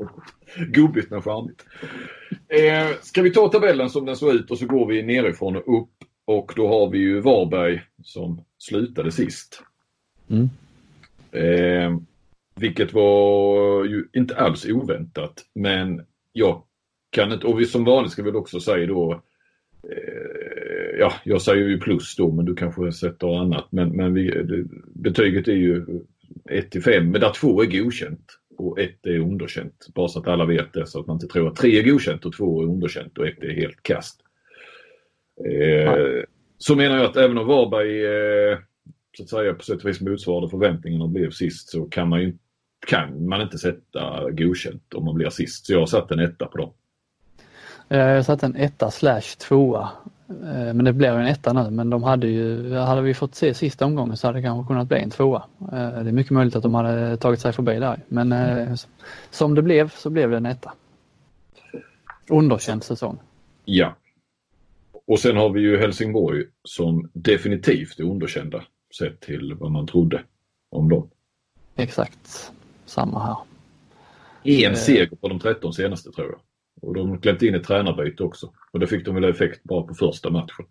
[0.67, 1.65] Gubbigt men charmigt.
[2.47, 5.81] Eh, ska vi ta tabellen som den såg ut och så går vi nerifrån och
[5.81, 5.89] upp.
[6.25, 9.63] Och då har vi ju Varberg som slutade sist.
[10.29, 10.49] Mm.
[11.31, 11.97] Eh,
[12.55, 15.45] vilket var ju inte alls oväntat.
[15.55, 16.63] Men jag
[17.09, 19.21] kan inte, och vi som vanligt ska vi också säga då
[19.83, 23.67] eh, Ja, jag säger ju plus då men du kanske sätter annat.
[23.69, 24.65] Men, men vi, det,
[24.95, 25.85] betyget är ju
[26.49, 27.11] 1 till 5.
[27.11, 29.87] Men där 2 är godkänt och 1 är underkänt.
[29.95, 32.25] Bara så att alla vet det så att man inte tror att 3 är godkänt
[32.25, 34.21] och 2 är underkänt och 1 är helt kast.
[35.45, 36.23] Eh,
[36.57, 38.57] så menar jag att även om Varberg eh,
[39.17, 42.21] så att säga på sätt och vis motsvarade förväntningarna och blev sist så kan man
[42.21, 42.37] ju
[42.87, 45.65] kan man inte sätta godkänt om man blir sist.
[45.65, 46.73] Så jag har satt en etta på dem.
[47.89, 49.89] Eh, jag satte en etta slash tvåa.
[50.29, 53.53] Eh, men det blev en etta nu men de hade ju, hade vi fått se
[53.53, 55.43] sista omgången så hade det kanske kunnat bli en tvåa.
[55.61, 58.75] Eh, det är mycket möjligt att de hade tagit sig förbi där men mm.
[59.29, 60.73] som det blev så blev det en etta.
[62.29, 63.19] Underkänd säsong.
[63.65, 63.95] Ja.
[65.07, 68.63] Och sen har vi ju Helsingborg som definitivt är underkända
[68.97, 70.23] sett till vad man trodde
[70.71, 71.09] om dem.
[71.75, 72.51] Exakt
[72.85, 73.37] samma här.
[74.43, 74.77] En eh.
[74.77, 76.39] seger på de 13 senaste tror jag.
[76.81, 78.51] Och de klämt in ett tränarbyte också.
[78.71, 80.65] Och det fick de väl effekt bara på första matchen.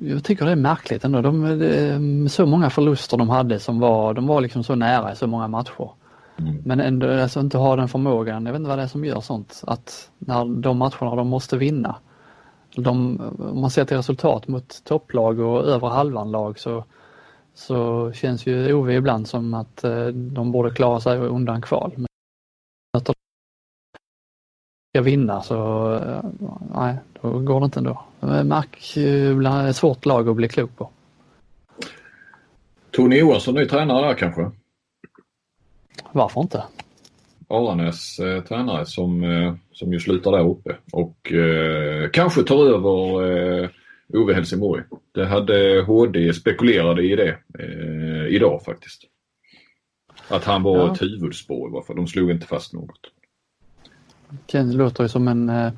[0.00, 1.22] Jag tycker det är märkligt ändå.
[1.22, 5.16] De, de, så många förluster de hade som var, de var liksom så nära i
[5.16, 5.90] så många matcher.
[6.38, 6.62] Mm.
[6.64, 9.20] Men ändå alltså inte ha den förmågan, jag vet inte vad det är som gör
[9.20, 11.96] sånt, att när de matcherna de måste vinna.
[12.76, 16.84] De, om man ser till resultat mot topplag och över halvan-lag så
[17.56, 21.92] så känns ju OV ibland som att eh, de borde klara sig undan kval.
[21.96, 22.06] Men
[22.96, 23.14] att de
[24.94, 26.24] ska vinna så eh,
[26.74, 28.02] nej, då går det inte ändå.
[28.44, 30.90] Mark är ett svårt lag att bli klok på.
[32.90, 34.50] Tony Johansson ny tränare där kanske?
[36.12, 36.64] Varför inte?
[37.48, 43.22] Aranäs eh, tränare som, eh, som ju slutar där uppe och eh, kanske tar över
[43.62, 43.70] eh,
[44.08, 44.82] Ove Helsingborg.
[45.12, 49.02] Det hade HD spekulerade i det eh, idag faktiskt.
[50.28, 50.92] Att han var ja.
[50.92, 51.96] ett huvudspår i varje fall.
[51.96, 53.00] De slog inte fast något.
[54.46, 55.72] Det låter ju som en eh,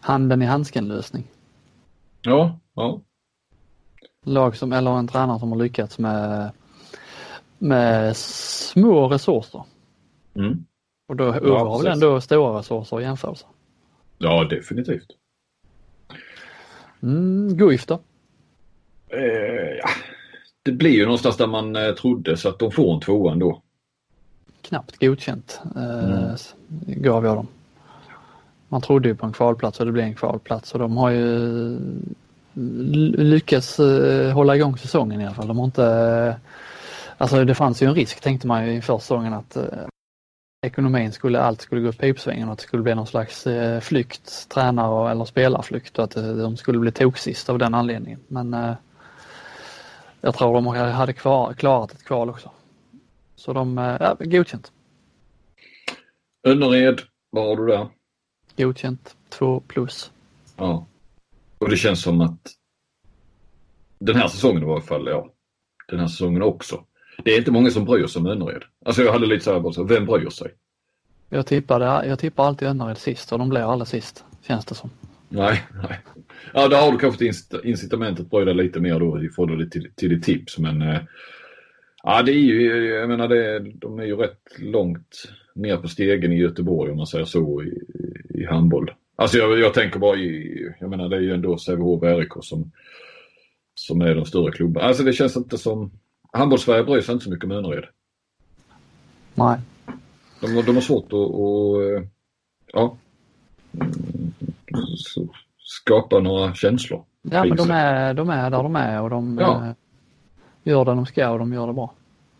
[0.00, 1.24] handen i handsken lösning.
[2.22, 3.00] Ja, ja.
[4.24, 6.50] Lag som, eller en tränare som har lyckats med,
[7.58, 9.62] med små resurser.
[10.34, 10.64] Mm.
[11.08, 13.46] Och då Ove ja, har väl ändå stora resurser i jämförelse?
[14.18, 15.06] Ja, definitivt.
[17.02, 18.00] Mm, Guif då?
[19.08, 19.88] Eh, ja.
[20.62, 23.62] Det blir ju någonstans där man eh, trodde så att de får en tvåa ändå.
[24.62, 26.36] Knappt godkänt eh, mm.
[26.86, 27.46] gav jag dem.
[28.68, 31.78] Man trodde ju på en kvalplats och det blev en kvalplats och de har ju
[33.16, 35.48] lyckats eh, hålla igång säsongen i alla fall.
[35.48, 36.34] De har inte, eh,
[37.18, 39.64] alltså det fanns ju en risk tänkte man ju inför säsongen att eh,
[40.62, 43.80] ekonomin skulle, allt skulle gå åt pipsvängen och att det skulle bli någon slags eh,
[43.80, 48.20] flykt, tränare eller spelarflykt och att eh, de skulle bli toksist av den anledningen.
[48.28, 48.74] Men eh,
[50.20, 52.50] jag tror de hade kvar, klarat ett kval också.
[53.36, 54.72] Så de, ja, godkänt.
[56.42, 57.00] Önnered,
[57.30, 57.88] vad har du där?
[58.56, 59.16] Godkänt.
[59.28, 60.10] Två plus.
[60.56, 60.86] Ja.
[61.58, 62.54] Och det känns som att
[63.98, 65.32] den här säsongen i varje fall, ja.
[65.88, 66.84] Den här säsongen också.
[67.24, 68.64] Det är inte många som bryr sig om Önnered.
[68.88, 70.50] Alltså jag hade lite så här, bara så, vem bryr sig?
[71.28, 74.90] Jag tippade, jag tippar alltid Önnered sist och de blir alla sist, känns det som.
[75.28, 76.00] Nej, nej.
[76.54, 79.70] Ja, där har du kanske ett incitament att bry dig lite mer då i förhållande
[79.70, 80.58] till, till ditt tips.
[80.58, 81.00] Men äh,
[82.02, 86.32] ja, det är ju, jag menar, det, de är ju rätt långt ner på stegen
[86.32, 87.82] i Göteborg om man säger så i,
[88.30, 88.90] i handboll.
[89.16, 92.32] Alltså jag, jag tänker bara i, jag menar det är ju ändå Sävehof och RIK
[92.40, 92.72] som,
[93.74, 94.86] som är de större klubbarna.
[94.86, 95.90] Alltså det känns inte som,
[96.32, 97.84] handbollssverige bryr sig inte så mycket om Önnered.
[99.38, 99.58] Nej.
[100.40, 102.08] De, de har svårt att, att
[102.72, 102.96] ja,
[105.58, 107.04] skapa några känslor.
[107.22, 109.66] Ja men de är, de är där de är och de ja.
[109.66, 109.72] Eh,
[110.62, 111.94] gör det de ska och de gör det bra.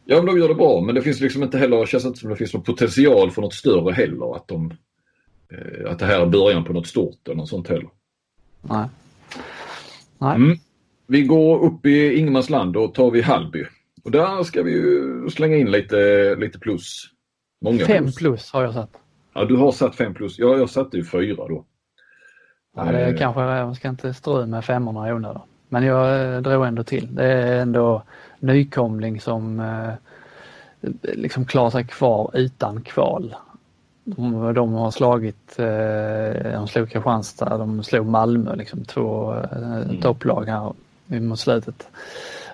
[0.04, 2.30] Ja men de gör det bra men det finns liksom inte heller, känns inte som
[2.30, 4.36] det finns någon potential för något större heller.
[4.36, 4.72] Att, de,
[5.52, 7.88] eh, att det här är början på något stort eller något sånt heller.
[8.62, 8.86] Nej.
[10.18, 10.36] Nej.
[10.36, 10.58] Mm.
[11.06, 13.64] Vi går upp i Ingenmansland och tar vi Hallby.
[14.08, 17.04] Och där ska vi ju slänga in lite, lite plus.
[17.64, 18.16] Många fem plus.
[18.16, 18.90] plus har jag satt.
[19.34, 20.38] Ja, du har satt fem plus.
[20.38, 21.64] Ja, jag satte ju fyra då.
[22.76, 23.18] Ja, det är eh.
[23.18, 25.42] kanske, jag ska inte strö med femmorna i onödan.
[25.68, 27.14] Men jag eh, drog ändå till.
[27.14, 28.02] Det är ändå
[28.38, 29.92] nykomling som eh,
[31.02, 33.34] liksom klarar sig kvar utan kval.
[34.04, 40.00] De, de har slagit, eh, de slog Kristianstad, de slog Malmö, liksom två eh, mm.
[40.00, 40.72] topplag här
[41.06, 41.88] mot slutet.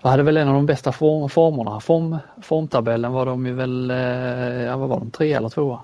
[0.05, 1.81] Och hade väl en av de bästa form, formerna.
[1.81, 5.81] Form, formtabellen var de ju väl, eh, ja vad var de, tre eller tvåa?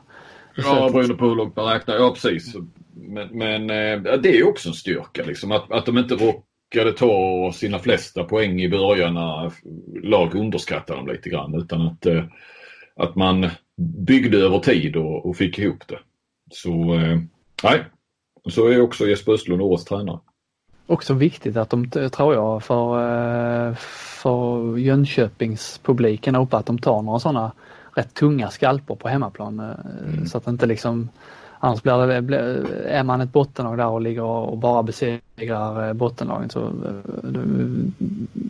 [0.57, 1.95] Ja, beroende på hur långt man räknar.
[1.95, 2.55] Ja, precis.
[2.95, 7.53] Men, men eh, det är också en styrka liksom att, att de inte råkade ta
[7.55, 9.53] sina flesta poäng i början när
[10.03, 12.25] lag underskattade dem lite grann utan att, eh,
[12.97, 13.49] att man
[14.07, 15.99] byggde över tid och, och fick ihop det.
[16.51, 17.01] Så
[17.63, 17.85] nej,
[18.51, 20.19] så är också Jesper Östlund årets tränare.
[20.91, 23.75] Också viktigt att de, tror jag, för,
[24.23, 27.53] för Jönköpingspubliken uppe att de tar några sådana
[27.95, 29.61] rätt tunga skalper på hemmaplan.
[29.61, 30.27] Mm.
[30.27, 31.09] Så att inte liksom
[31.63, 32.39] Annars blir det,
[32.89, 37.31] är man ett bottenlag där och ligger och bara besegrar eh, bottenlagen så eh,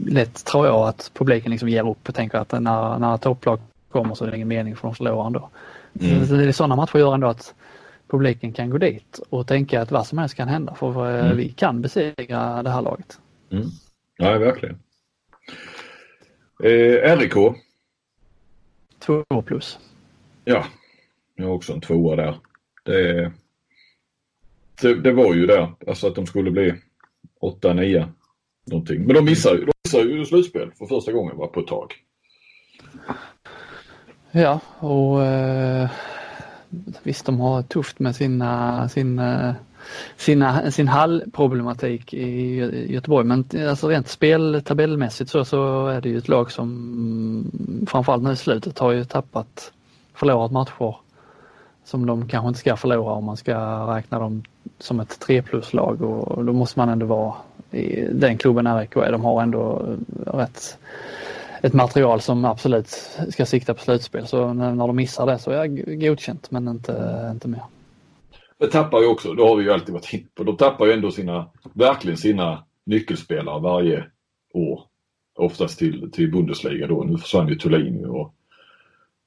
[0.06, 3.60] lätt tror jag att publiken liksom ger upp och tänker att när, när topplag
[3.90, 5.48] kommer så är det ingen mening för de förlorar ändå.
[6.00, 6.26] Mm.
[6.26, 7.54] Så det är sådana matcher gör ändå att
[8.10, 11.36] publiken kan gå dit och tänka att vad som helst kan hända för eh, mm.
[11.36, 13.20] vi kan besegra det här laget.
[13.50, 13.66] Mm.
[14.16, 14.78] Ja, verkligen.
[16.62, 17.34] Eh, RIK?
[18.98, 19.78] Två plus.
[20.44, 20.66] Ja,
[21.34, 22.38] jag har också en tvåa där.
[22.84, 23.32] Det,
[24.82, 26.74] det, det var ju där, alltså att de skulle bli
[27.40, 28.08] 8-9
[28.64, 29.02] någonting.
[29.02, 31.94] Men de missar, de missar ju slutspel för första gången va, på ett tag.
[34.30, 35.90] Ja, och eh,
[37.02, 39.52] visst de har tufft med sina, sin, eh,
[40.16, 42.56] sina, sin hallproblematik i
[42.92, 48.32] Göteborg men alltså rent speltabellmässigt så, så är det ju ett lag som framförallt nu
[48.32, 49.72] i slutet har ju tappat,
[50.14, 50.96] förlorat matcher
[51.84, 53.56] som de kanske inte ska förlora om man ska
[53.96, 54.42] räkna dem
[54.78, 57.34] som ett 3 plus-lag och då måste man ändå vara
[57.70, 59.12] i den klubben RIK är.
[59.12, 59.82] De har ändå
[60.26, 60.78] rätt
[61.62, 62.88] ett material som absolut
[63.28, 66.68] ska sikta på slutspel så när, när de missar det så är det godkänt men
[66.68, 67.62] inte, inte mer.
[68.58, 70.92] Det tappar ju också, det har vi ju alltid varit inne på, de tappar ju
[70.92, 74.04] ändå sina, verkligen sina nyckelspelare varje
[74.54, 74.82] år.
[75.38, 77.04] Oftast till, till Bundesliga då.
[77.04, 78.34] Nu försvann ju Thulin och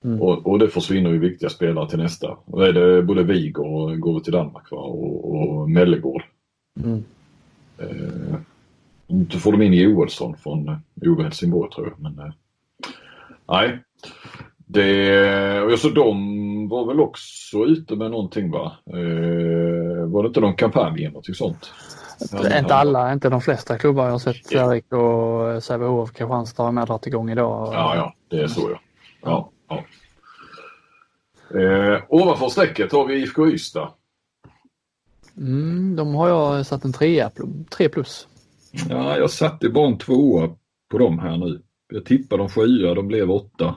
[0.04, 0.22] Mm.
[0.22, 2.38] Och, och, det försvinner ju viktiga spelare till nästa.
[2.46, 4.78] Och är det både Vigo och går till Danmark va?
[4.78, 6.24] och, och Mellegård.
[6.84, 7.04] Mm.
[7.78, 8.36] Eh,
[9.14, 12.00] då får de in Joelsson från eh, Ove Helsingborg tror jag.
[12.00, 12.34] Men, eh,
[13.48, 13.80] nej.
[14.66, 18.72] Det, och så de var väl också ute med någonting va?
[18.86, 21.74] Eh, var det inte någon kampanj eller någonting sånt?
[22.22, 24.06] Inte, inte alla, inte de flesta klubbar.
[24.06, 27.70] Jag har sett Erik och Sävehof, Kristianstad har med dragit igång idag.
[27.74, 28.80] Ja, ja, det är så ja.
[29.22, 29.50] ja.
[29.70, 29.84] Ja.
[31.60, 33.90] Eh, ovanför strecket har vi IFK Ystad.
[35.38, 37.32] Mm, de har jag satt en trea,
[37.70, 38.28] tre plus.
[38.90, 40.56] Ja, jag satte bara en tvåa
[40.90, 41.62] på dem här nu.
[41.94, 43.76] Jag tippade de sjua, de blev åtta.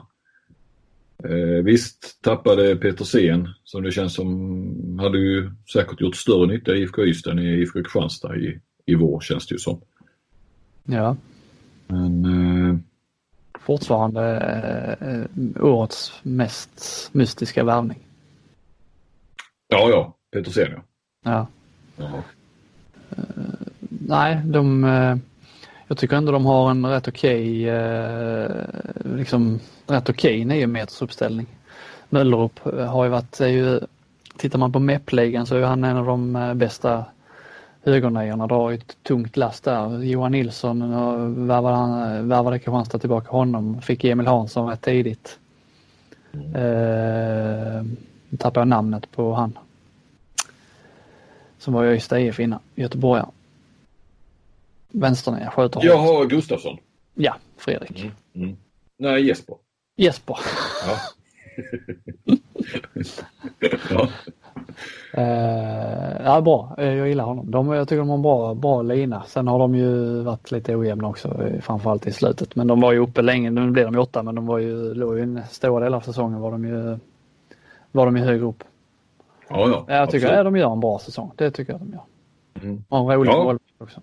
[1.23, 6.81] Eh, visst tappade Petersen som det känns som hade ju säkert gjort större nytta i
[6.81, 9.81] IFK Ystad än i IFK Kristianstad i, i vår känns det ju som.
[10.83, 11.15] Ja.
[11.87, 12.77] Men eh,
[13.59, 14.37] fortfarande
[15.01, 17.99] eh, årets mest mystiska värvning.
[19.67, 20.83] Ja, ja, Petersen ja.
[21.23, 21.47] Ja.
[21.97, 22.23] ja.
[23.99, 25.17] Nej, de, eh,
[25.87, 28.49] jag tycker ändå de har en rätt okej, eh,
[29.15, 31.47] liksom rätt okej 9 meters uppställning.
[32.09, 33.79] Möllerup eh, har ju varit, är ju
[34.37, 37.05] tittar man på MEP-ligan så är han en av de bästa
[37.83, 38.47] högerniorna.
[38.47, 40.03] Drar ett tungt last där.
[40.03, 40.79] Johan Nilsson
[41.47, 43.81] värvade, han, värvade Kristianstad tillbaka honom.
[43.81, 45.39] Fick Emil Hansson rätt tidigt.
[46.33, 46.55] Mm.
[46.55, 47.83] Eh,
[48.37, 49.57] tappade jag namnet på han.
[51.59, 53.27] Som var i Ystad IF innan, göteborgare.
[54.91, 56.77] Vänsternia, sköter Jaha, Gustafsson.
[57.13, 58.03] Ja, Fredrik.
[58.03, 58.13] Mm.
[58.35, 58.57] Mm.
[58.97, 59.55] Nej, Jesper.
[59.95, 60.37] Jesper.
[60.87, 60.97] Ja.
[63.89, 64.09] ja.
[65.17, 66.75] Uh, ja, bra.
[66.77, 67.51] Eh, jag gillar honom.
[67.51, 69.23] De, jag tycker de har en bra, bra lina.
[69.23, 72.55] Sen har de ju varit lite ojämna också, eh, framförallt i slutet.
[72.55, 73.49] Men de var ju uppe länge.
[73.49, 76.01] Nu blir de ju åtta, men de var ju, låg ju en stor del av
[76.01, 76.99] säsongen var de ju,
[77.91, 78.63] var de ju högre upp.
[79.49, 79.95] Ja, ja.
[79.95, 81.31] Jag tycker att de gör en bra säsong.
[81.35, 82.03] Det tycker jag de gör.
[82.63, 82.83] Mm.
[82.89, 83.57] Och en rolig ja.
[83.77, 84.01] också.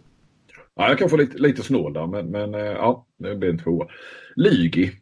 [0.76, 3.86] Ja, jag kan få lite, lite snål där, men, men ja, det blir en tvåa.
[4.36, 4.92] Lygi.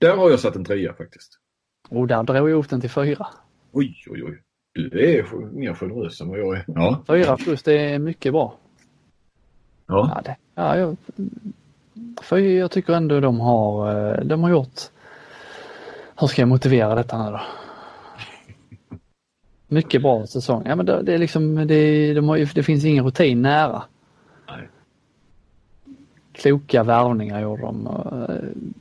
[0.00, 1.38] Där har jag satt en trea faktiskt.
[1.88, 3.26] Och där drog jag upp den till fyra.
[3.72, 4.42] Oj, oj, oj.
[4.72, 6.64] Du är mer generös än vad jag är.
[6.66, 7.04] Ja.
[7.06, 8.58] Fyra plus, det är mycket bra.
[9.86, 10.12] Ja.
[10.14, 10.96] ja, det, ja jag,
[12.22, 14.80] för jag tycker ändå de har, eh, de har gjort...
[16.20, 17.40] Hur ska jag motivera detta nu då?
[19.68, 20.62] Mycket bra säsong.
[20.66, 23.82] Ja men det, det är liksom, det, de har, det finns ingen rutin nära.
[24.48, 24.68] Nej.
[26.32, 27.86] Kloka värvningar gjorde de.
[27.86, 28.74] Eh,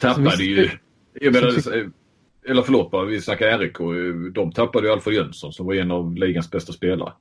[0.00, 0.70] Tappade ju,
[1.12, 1.52] jag menar,
[2.48, 3.78] eller förlåt bara, vi snackar RIK.
[4.34, 7.12] De tappade ju Alfred Jönsson som var en av ligans bästa spelare.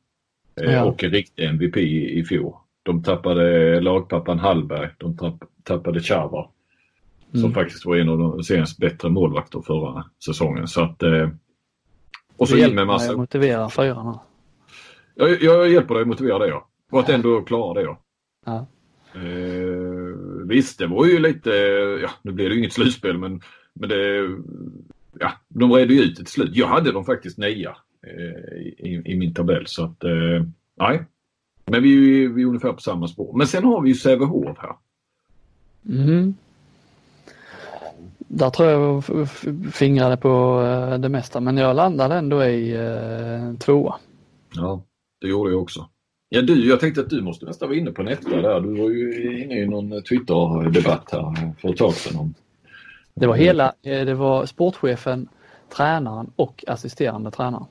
[0.62, 0.84] Eh, ja.
[0.84, 2.54] Och en riktig MVP i, i fjol.
[2.84, 4.90] De tappade lagpappan Hallberg.
[4.98, 6.50] De tapp, tappade Chava.
[7.32, 7.54] Som mm.
[7.54, 10.68] faktiskt var en av de seriens bättre målvakter förra säsongen.
[10.68, 11.30] Så att, eh,
[12.38, 13.08] och så in med massa...
[13.08, 14.18] Mig motivera fyran
[15.18, 16.68] jag, jag hjälper dig att motivera det ja.
[16.92, 18.02] Och att ändå klara det ja.
[18.46, 18.66] ja.
[19.16, 20.16] Eh,
[20.46, 21.50] visst, det var ju lite,
[22.02, 23.42] ja nu blev det ju inget slutspel men,
[23.74, 24.30] men det,
[25.20, 26.56] ja, de redde ju ut det till slut.
[26.56, 27.78] Jag hade dem faktiskt nia
[28.08, 28.58] eh,
[28.88, 30.44] i, i, min tabell så att eh,
[30.76, 31.06] nej.
[31.66, 33.38] Men vi, vi är ungefär på samma spår.
[33.38, 34.76] Men sen har vi ju Sävehof här.
[35.90, 36.36] Mm.
[38.18, 39.04] Där tror jag
[39.74, 43.96] fingrade på eh, det mesta men jag landade ändå i eh, tvåa.
[44.56, 44.82] Ja,
[45.22, 45.90] det gjorde jag också.
[46.30, 48.62] Ja du, jag tänkte att du måste nästan vara inne på Netta där.
[48.62, 52.34] Du var ju inne i någon Twitter-debatt här för ett tag sedan
[53.20, 55.28] det var hela, eh, det var sportchefen,
[55.76, 57.66] tränaren och assisterande tränaren.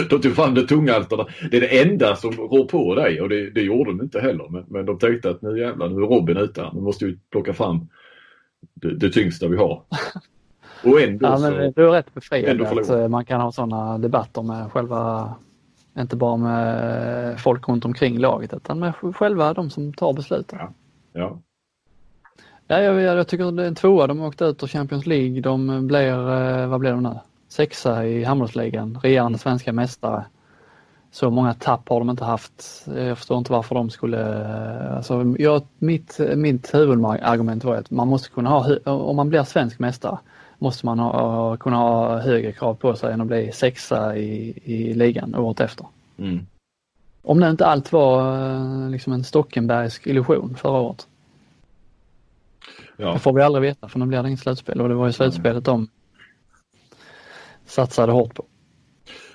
[0.10, 1.50] de tog fram det tunga alternativet.
[1.50, 4.48] Det är det enda som rår på dig och det, det gjorde de inte heller.
[4.48, 6.70] Men, men de tänkte att nu jävlar, nu är Robin ute.
[6.72, 7.88] Nu måste vi plocka fram
[8.74, 9.82] det, det tyngsta vi har.
[10.84, 11.72] Och ändå ja, men så...
[11.76, 15.34] Du är rätt befriad att eh, man kan ha sådana debatter med själva,
[15.98, 20.58] inte bara med folk runt omkring laget utan med själva de som tar besluten.
[20.58, 20.72] Ja.
[21.12, 21.38] ja.
[22.70, 24.06] Ja, jag, jag tycker det är en tvåa.
[24.06, 25.40] De åkte ut ur Champions League.
[25.40, 27.18] De blir, eh, vad blir de nu?
[27.48, 30.24] Sexa i handbollsligan, regerande svenska mästare.
[31.10, 32.86] Så många tapp har de inte haft.
[32.96, 34.44] Jag förstår inte varför de skulle...
[34.44, 39.42] Eh, alltså, jag, mitt, mitt huvudargument var att man måste kunna ha, om man blir
[39.42, 40.18] svensk mästare,
[40.60, 44.94] måste man ha, kunna ha högre krav på sig än att bli sexa i, i
[44.94, 45.86] ligan året efter.
[46.18, 46.46] Mm.
[47.22, 51.06] Om det inte allt var eh, liksom en Stockenbergsk illusion förra året.
[52.96, 53.12] Ja.
[53.12, 55.12] Det får vi aldrig veta för nu blir det inget slutspel och det var ju
[55.12, 55.88] slutspelet de
[57.66, 58.44] satsade hårt på.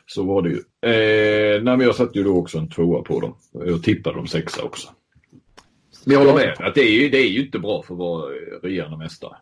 [0.05, 0.57] Så var det ju.
[0.91, 3.35] Eh, nej, men jag satte ju då också en tvåa på dem.
[3.51, 4.87] Jag tippade dem sexa också.
[6.05, 6.55] Men jag håller med.
[6.59, 8.31] Att det, är ju, det är ju inte bra för att vara
[8.63, 9.35] regerande mästare.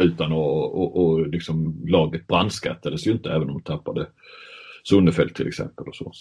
[0.00, 4.06] Utan att och, och liksom laget brandskattades ju inte även om de tappade
[4.82, 5.88] Sonnefeld till exempel.
[5.88, 6.12] och så.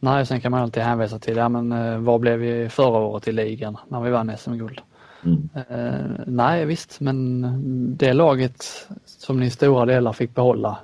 [0.00, 3.28] Nej, sen kan man alltid hänvisa till, ja men eh, vad blev vi förra året
[3.28, 4.80] i ligan när vi vann SM-guld?
[5.24, 5.48] Mm.
[5.70, 10.78] Uh, nej visst, men det laget som ni i stora delar fick behålla,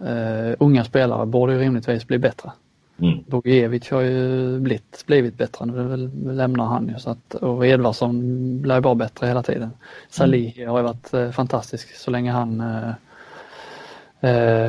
[0.00, 2.52] uh, unga spelare, borde ju rimligtvis bli bättre.
[2.98, 3.24] Mm.
[3.26, 6.98] Bogiewicz har ju blivit, blivit bättre, nu lämnar han ju.
[6.98, 8.20] Så att, och Edvardsson
[8.62, 9.70] blir bara bättre hela tiden.
[10.08, 10.70] Salih mm.
[10.70, 12.62] har ju varit uh, fantastisk så länge han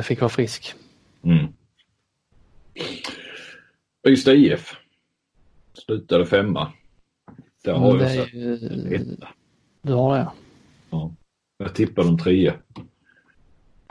[0.02, 0.74] fick vara frisk.
[1.22, 1.46] Mm.
[4.08, 4.76] Ystad IF
[5.74, 6.72] slutade femma.
[7.64, 9.28] Där har jag satt en etta.
[9.82, 10.28] Du har det?
[10.90, 11.12] Ja.
[11.58, 12.54] Jag tippar de trea.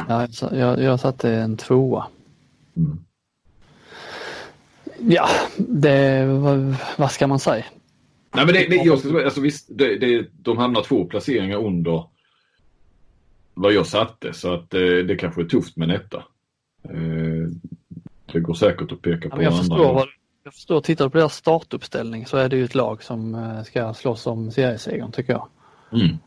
[0.07, 2.07] Ja, jag, jag satte en tvåa.
[2.77, 3.04] Mm.
[4.99, 5.27] Ja,
[5.57, 7.65] det, vad, vad, ska man säga?
[8.35, 12.03] Nej men det, det, jag ska, alltså visst, det, det, de hamnar två placeringar under
[13.53, 16.17] vad jag satte så att det, det kanske är tufft med en etta.
[16.83, 17.49] Eh,
[18.33, 19.59] det går säkert att peka på ja, jag andra.
[19.63, 20.07] Förstår vad,
[20.43, 23.63] jag förstår, tittar du på deras startuppställning så är det ju ett lag som eh,
[23.63, 25.47] ska slåss om seriesegern tycker jag.
[25.91, 26.17] Mm.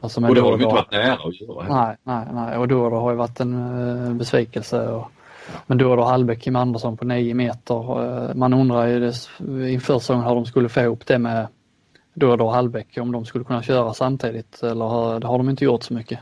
[0.00, 1.84] Alltså och det har de inte varit nära att göra.
[1.84, 2.58] Nej, nej, nej.
[2.58, 4.88] och då, då har ju varit en uh, besvikelse.
[4.88, 5.10] Och,
[5.66, 8.00] men då då Hallbäck, Kim Andersson på 9 meter.
[8.00, 9.12] Uh, man undrar ju
[9.72, 11.46] inför säsongen hur de skulle få ihop det med
[12.14, 15.64] då då Hallbäck, om de skulle kunna köra samtidigt eller har, det har de inte
[15.64, 16.18] gjort så mycket.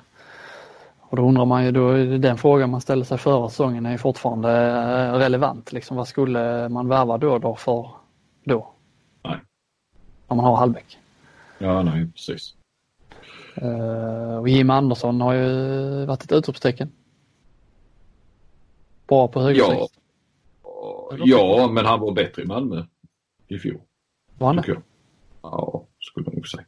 [1.00, 4.50] Och då undrar man ju, då den frågan man ställde sig förra säsongen är fortfarande
[4.50, 5.72] eh, relevant.
[5.72, 7.90] Liksom, vad skulle man värva då då för
[8.44, 8.72] då?
[9.24, 9.40] Nej.
[10.26, 10.98] Om man har Hallbäck.
[11.58, 12.54] Ja, nej precis.
[13.62, 16.92] Uh, och Jim Andersson har ju varit ett utropstecken.
[19.08, 19.78] Bra på högersex.
[20.62, 21.16] Ja.
[21.24, 22.84] ja, men han var bättre i Malmö
[23.48, 23.80] i fjol.
[24.38, 24.82] Var han det?
[25.42, 26.64] Ja, skulle jag nog säga.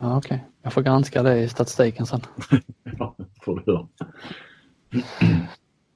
[0.00, 0.48] Ja, Okej, okay.
[0.62, 2.20] jag får granska det i statistiken sen.
[2.98, 3.88] ja, får du göra.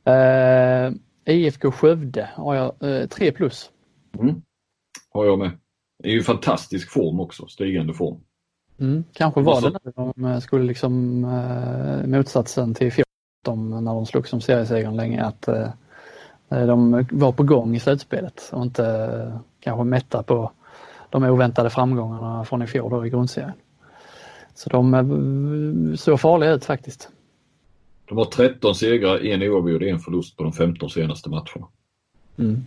[0.09, 0.93] Uh,
[1.25, 3.71] IFK Skövde har jag uh, 3 plus.
[4.19, 4.43] Mm.
[5.11, 5.51] Har jag med.
[6.03, 8.21] Det är ju fantastisk form också, stigande form.
[8.79, 13.05] Mm, kanske var alltså, det när de eh, skulle liksom uh, motsatsen till fjol
[13.43, 15.69] de, när de slog som seriesegern länge att uh,
[16.49, 20.53] de var på gång i slutspelet och inte uh, kanske mätta på
[21.11, 23.53] de oväntade framgångarna från i fjol då i grundserien.
[24.55, 27.09] Så de uh, såg farliga ut faktiskt.
[28.09, 31.67] De har 13 segrar, en oavgjord, en förlust på de 15 senaste matcherna.
[32.39, 32.67] Mm.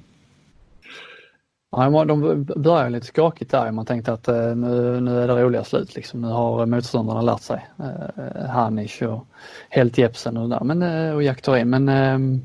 [1.76, 3.72] Ja, de började lite skakigt där.
[3.72, 5.96] Man tänkte att eh, nu, nu är det roliga slut.
[5.96, 6.22] Liksom.
[6.22, 7.68] Nu har motståndarna lärt sig.
[7.80, 9.28] Eh, Hanish och
[9.70, 10.64] Helt Jepsen och, där.
[10.64, 11.70] Men, eh, och Jack Thorin.
[11.70, 12.40] Men eh,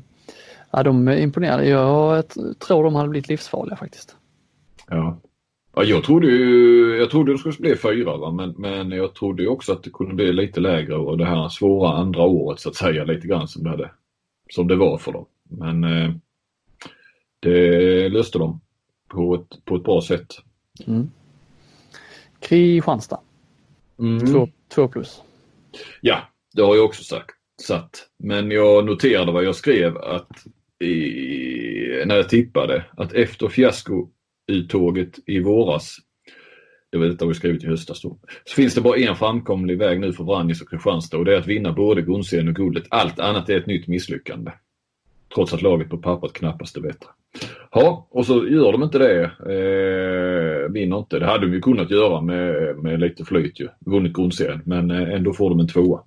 [0.71, 1.67] ja, de är imponerade.
[1.67, 2.23] Jag
[2.67, 4.15] tror de hade blivit livsfarliga faktiskt.
[4.87, 5.19] Ja.
[5.75, 8.31] ja jag trodde ju jag trodde det skulle bli fyra va?
[8.31, 11.93] Men, men jag trodde också att det kunde bli lite lägre och det här svåra
[11.93, 13.91] andra året så att säga lite grann som det, hade,
[14.49, 15.25] som det var för dem.
[15.49, 16.11] Men eh,
[17.39, 18.61] det löste de
[19.09, 20.27] på ett, på ett bra sätt.
[20.87, 21.09] Mm.
[22.39, 23.19] Kristianstad.
[23.99, 24.25] Mm.
[24.25, 25.21] Två, två plus.
[26.01, 26.21] Ja,
[26.53, 28.07] det har jag också sagt, satt.
[28.23, 30.31] Men jag noterade vad jag skrev att
[30.83, 35.97] i, när jag tippade att efter fiaskouttåget i våras,
[36.91, 39.99] det var detta vi skrivit i höstas då, så finns det bara en framkomlig väg
[39.99, 42.83] nu för Vranjes och Kristianstad och det är att vinna både grundserien och guldet.
[42.89, 44.51] Allt annat är ett nytt misslyckande.
[45.35, 47.09] Trots att laget på pappret knappast är bättre.
[47.71, 49.23] Ja, och så gör de inte det.
[49.23, 51.19] Eh, vinner inte.
[51.19, 53.67] Det hade de ju kunnat göra med, med lite flyt ju.
[53.85, 54.61] Vunnit grundserien.
[54.65, 56.03] Men eh, ändå får de en tvåa.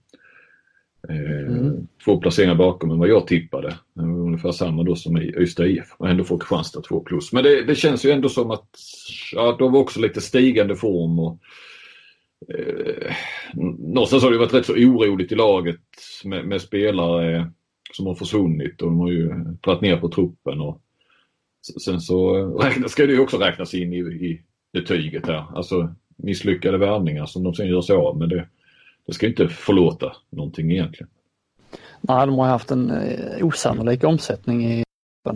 [1.09, 1.87] Eh, mm.
[2.05, 3.77] Två placeringar bakom än vad jag tippade.
[3.99, 5.95] Ungefär samma då som i Ystad IF.
[5.99, 7.33] Och ändå får Kristianstad två plus.
[7.33, 8.69] Men det, det, känns ju ändå som att
[9.33, 11.19] ja, de var också lite stigande form.
[11.19, 11.39] Och,
[12.55, 13.15] eh,
[13.79, 15.81] någonstans har det varit rätt så oroligt i laget
[16.25, 17.51] med, med spelare
[17.93, 19.29] som har försvunnit och de har ju
[19.63, 20.61] dragit ner på truppen.
[20.61, 20.81] Och
[21.85, 24.43] sen så ska det ju också räknas in i, i
[24.73, 25.45] betyget här.
[25.55, 28.29] Alltså misslyckade värvningar som de sen gör sig av med.
[28.29, 28.49] Det,
[29.07, 31.09] det ska inte förlåta någonting egentligen.
[32.01, 34.85] Nej, de har haft en eh, osannolik omsättning i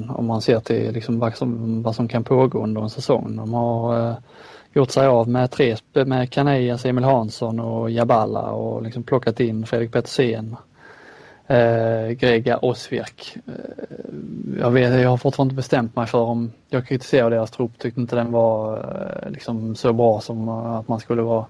[0.08, 3.36] om man ser till liksom vad, som, vad som kan pågå under en säsong.
[3.36, 4.16] De har eh,
[4.74, 9.66] gjort sig av med tre med Canellas, Emil Hansson och Jaballa och liksom plockat in
[9.66, 10.56] Fredrik Petersen
[11.46, 13.36] eh, Grega Osvirk.
[13.46, 13.54] Eh,
[14.58, 18.00] jag, vet, jag har fortfarande inte bestämt mig för om jag kritiserar deras trupp, tyckte
[18.00, 21.46] inte den var eh, liksom så bra som eh, att man skulle vara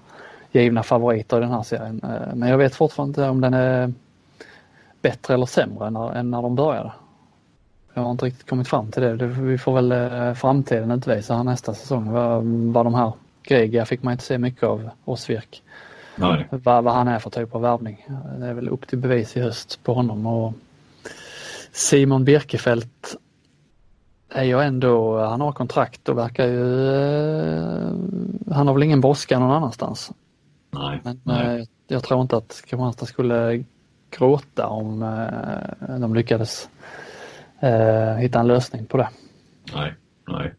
[0.51, 2.01] givna favoriter i den här serien.
[2.33, 3.93] Men jag vet fortfarande inte om den är
[5.01, 6.91] bättre eller sämre än när, än när de började.
[7.93, 9.13] Jag har inte riktigt kommit fram till det.
[9.15, 13.11] Vi får väl framtiden utvisa nästa säsong vad, vad de här
[13.43, 15.63] Grega fick man inte se mycket av Osvirk.
[16.17, 16.47] Nej.
[16.49, 18.05] Vad, vad han är för typ av värvning.
[18.39, 20.25] Det är väl upp till bevis i höst på honom.
[20.25, 20.53] Och
[21.71, 23.15] Simon Birkefelt
[24.29, 27.93] är ju ändå, han har kontrakt och verkar ju, eh,
[28.51, 30.11] han har väl ingen brådska någon annanstans.
[30.71, 31.01] Nej.
[31.03, 31.59] Men nej.
[31.59, 33.63] Eh, jag tror inte att Kristianstad skulle
[34.09, 36.69] gråta om eh, de lyckades
[38.19, 39.09] hitta en lösning på det.
[39.73, 39.93] Nej,
[40.27, 40.53] nej.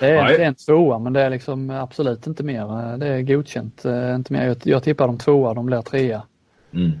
[0.00, 2.96] Det är, det är en tvåa men det är liksom absolut inte mer.
[2.96, 3.84] Det är godkänt.
[3.84, 4.46] Eh, inte mer.
[4.46, 6.22] Jag, jag tippar de tvåa, de blir trea.
[6.72, 6.92] Mm.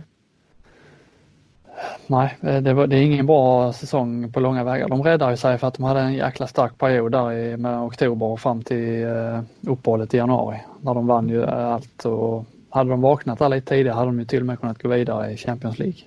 [2.06, 4.88] Nej, eh, det, var, det, är ingen bra säsong på långa vägar.
[4.88, 7.78] De räddar ju sig för att de hade en jäkla stark period där i, med
[7.78, 10.60] oktober och fram till uh, uppehållet i januari.
[10.80, 14.24] När de vann ju allt och hade de vaknat där lite tidigare hade de ju
[14.24, 15.98] till och med kunnat gå vidare i Champions League.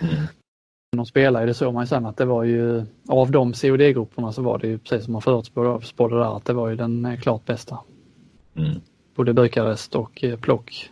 [0.00, 0.26] Mm
[0.96, 4.42] de spelade det såg man ju sen att det var ju av de COD-grupperna så
[4.42, 7.44] var det ju precis som man förutspådde där att det var ju den eh, klart
[7.44, 7.78] bästa.
[8.54, 8.80] Mm.
[9.14, 10.90] Både Bukarest och eh, Plock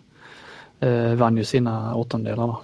[0.81, 2.57] eh, vann ju sina åttondelar.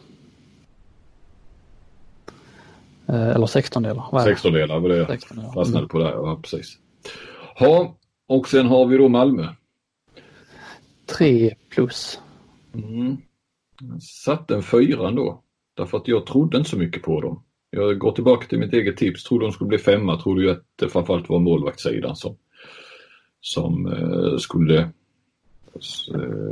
[3.06, 4.24] Eh, eller sextondelar.
[4.24, 5.06] Sextondelar var det jag
[5.54, 5.88] fastnade mm.
[5.88, 6.78] på där, ja precis.
[7.58, 9.48] Ha, och sen har vi då Malmö.
[11.06, 12.20] Tre plus.
[12.74, 13.16] Mm.
[13.80, 15.43] Jag satte en fyra ändå.
[15.74, 17.42] Därför att jag trodde inte så mycket på dem.
[17.70, 19.24] Jag går tillbaka till mitt eget tips.
[19.24, 20.20] Trodde de skulle bli femma.
[20.20, 22.36] Trodde ju att det framförallt var målvaktssidan som,
[23.40, 24.90] som uh, skulle
[26.14, 26.50] uh,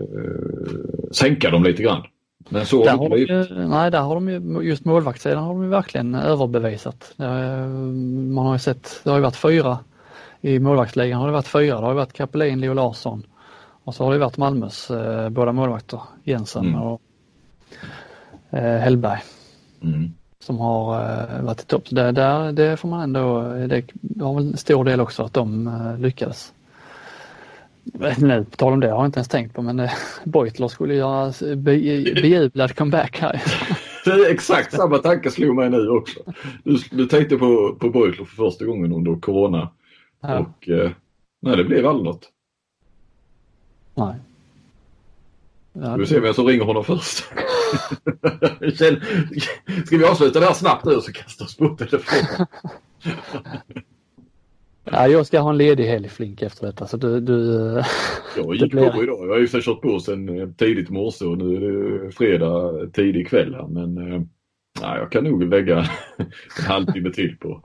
[1.13, 2.03] sänka dem lite grann.
[2.49, 5.63] Men så där har de ju, Nej, där har de ju, just målvaktssidan har de
[5.63, 7.15] ju verkligen överbevisat.
[7.17, 9.79] Man har ju sett, det har ju varit fyra
[10.41, 11.81] i målvaktsligan har det varit fyra.
[11.81, 13.27] Det har varit Kapelin, Leo Larsson
[13.85, 16.83] och så har det varit Malmös eh, båda målvakter, Jensen mm.
[16.83, 17.01] och
[17.71, 17.89] eh,
[18.59, 19.21] Hellberg.
[19.83, 20.13] Mm.
[20.41, 21.85] Som har eh, varit i topp.
[21.91, 23.85] Det, där, det får man ändå, det
[24.21, 26.53] har väl en stor del också att de eh, lyckades.
[28.19, 29.93] Nu på tal om det har jag inte ens tänkt på men eh,
[30.25, 31.73] Beutler skulle göra be,
[32.23, 33.43] bejublad comeback här.
[34.05, 36.21] Det är exakt samma tanke slog mig nu också.
[36.65, 39.69] Du, du tänkte på, på Beutler för första gången under Corona
[40.23, 40.39] Ja.
[40.39, 40.91] Och eh,
[41.41, 42.31] nej, det blev aldrig något.
[43.95, 44.15] Nej.
[45.73, 47.19] Ja, vi se vem som ringer honom först.
[49.87, 52.47] Ska vi avsluta det här snabbt nu så kastar oss på telefonen?
[54.85, 57.21] ja, jag ska ha en ledig helg Flink efter detta så du...
[57.21, 57.35] du
[58.37, 58.91] jag gick blir...
[58.91, 59.27] på idag.
[59.27, 63.29] Jag har ju kört på sen eh, tidigt morse och nu är det fredag tidig
[63.29, 64.21] kväll här men eh,
[64.81, 65.79] nej, jag kan nog lägga
[66.17, 67.63] en halvtimme till på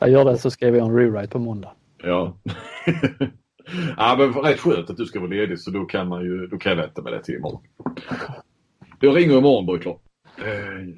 [0.00, 1.72] jag gör det så skriver jag en rewrite på måndag.
[2.02, 2.36] Ja.
[3.96, 6.58] Ja men rätt skönt att du ska vara ledig så då kan, man ju, då
[6.58, 7.62] kan jag vänta med det till imorgon.
[9.00, 10.00] Jag ringer imorgon Borgklart.
[10.38, 10.88] Uh,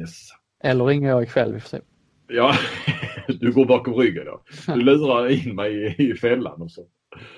[0.00, 0.28] yes.
[0.64, 1.80] Eller ringer jag ikväll, vi får se.
[2.28, 2.54] Ja,
[3.40, 4.42] du går bakom ryggen då.
[4.74, 6.80] Du lurar in mig i, i fällan och så.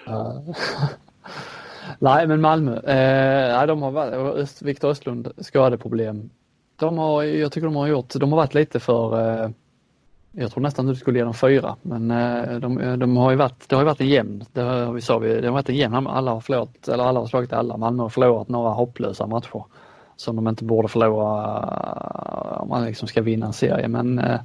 [0.09, 0.55] Uh.
[1.99, 6.31] Nej men Malmö, eh, de har varit, Viktor Östlund skadeproblem.
[6.77, 9.51] De har, jag tycker de har gjort, de har varit lite för eh,
[10.33, 13.37] jag tror nästan att du skulle ge dem fyra, men eh, de, de, har ju
[13.37, 15.77] varit, det har ju varit en jämn, det har, sa vi, det har varit en
[15.77, 17.77] jämn, alla har förlorat, eller alla har slagit alla.
[17.77, 19.65] Malmö har förlorat några hopplösa matcher
[20.17, 21.31] som de inte borde förlora
[22.61, 23.89] om man liksom ska vinna en serie.
[23.89, 24.41] Men eh,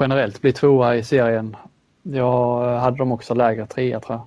[0.00, 1.56] generellt bli tvåa i serien.
[2.02, 4.20] Jag hade dem också lägre trea tror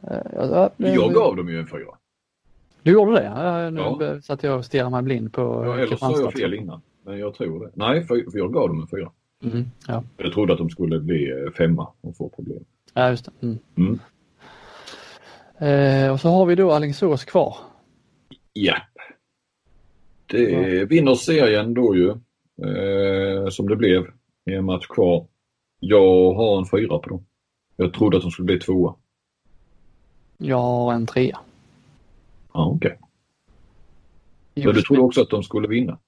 [0.00, 0.12] jag.
[0.12, 1.90] Eh, jag, jag gav dem ju en fyra.
[2.82, 3.24] Du gjorde det?
[3.24, 4.20] Ja, nu ja.
[4.22, 6.80] satt jag och stirrade mig blind på Ja, eller sa jag fel innan.
[7.04, 7.70] Men jag tror det.
[7.74, 9.10] Nej, för, för jag gav dem en fyra.
[9.42, 10.04] Mm, ja.
[10.16, 12.64] Jag trodde att de skulle bli eh, femma och få problem.
[12.94, 13.46] Ja, just det.
[13.46, 13.58] Mm.
[13.76, 13.98] Mm.
[15.58, 17.56] Eh, och så har vi då Alingsås kvar.
[18.52, 18.76] Ja.
[20.26, 20.86] Det ja.
[20.86, 22.08] vinner serien då ju,
[22.68, 24.02] eh, som det blev,
[24.50, 25.26] i en match kvar.
[25.80, 27.24] Jag har en fyra på dem.
[27.76, 28.94] Jag trodde att de skulle bli tvåa.
[30.38, 31.38] Jag har en trea.
[32.52, 32.98] Ja, okej.
[34.52, 34.64] Okay.
[34.64, 35.98] Men du trodde också att de skulle vinna?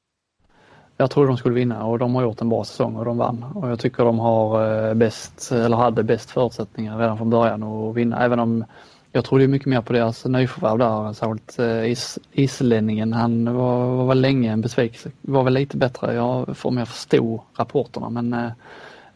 [0.96, 3.44] Jag trodde de skulle vinna och de har gjort en bra säsong och de vann.
[3.54, 7.96] Och jag tycker de har eh, bäst, eller hade bäst förutsättningar redan från början att
[7.96, 8.24] vinna.
[8.24, 8.64] Även om
[9.12, 13.12] jag trodde mycket mer på deras nyförvärv där, särskilt eh, is, islänningen.
[13.12, 15.10] Han var, var väl länge en besvikelse.
[15.20, 18.50] Var väl lite bättre, jag får mer förstå rapporterna men eh,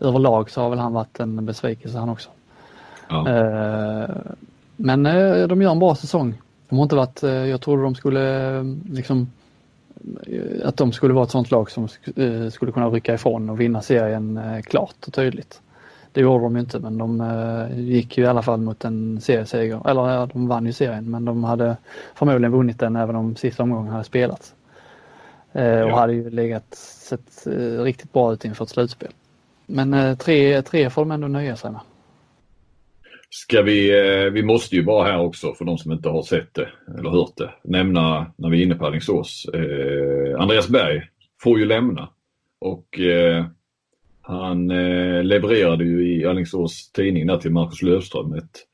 [0.00, 2.30] överlag så har väl han varit en besvikelse han också.
[3.08, 3.28] Ja.
[3.28, 4.10] Eh,
[4.76, 6.34] men eh, de gör en bra säsong.
[6.68, 9.30] De har inte varit, eh, jag trodde de skulle liksom
[10.64, 13.82] att de skulle vara ett sånt lag som eh, skulle kunna rycka ifrån och vinna
[13.82, 15.60] serien eh, klart och tydligt.
[16.12, 19.20] Det gjorde de ju inte men de eh, gick ju i alla fall mot en
[19.20, 19.90] serieseger.
[19.90, 21.76] Eller ja, de vann ju serien men de hade
[22.14, 24.54] förmodligen vunnit den även om sista omgången hade spelats.
[25.52, 25.96] Och ja.
[25.96, 27.46] hade ju legat sett
[27.78, 29.12] riktigt bra ut inför ett slutspel.
[29.66, 31.80] Men tre, tre får de ändå nöja sig med.
[33.30, 36.54] Ska vi, eh, vi måste ju bara här också för de som inte har sett
[36.54, 36.68] det
[36.98, 39.46] eller hört det, nämna när vi är inne på Alingsås.
[39.54, 41.02] Eh, Andreas Berg
[41.42, 42.08] får ju lämna
[42.60, 43.46] och eh,
[44.20, 48.64] han eh, levererade ju i Alingsås tidning där till Marcus Lövström ett,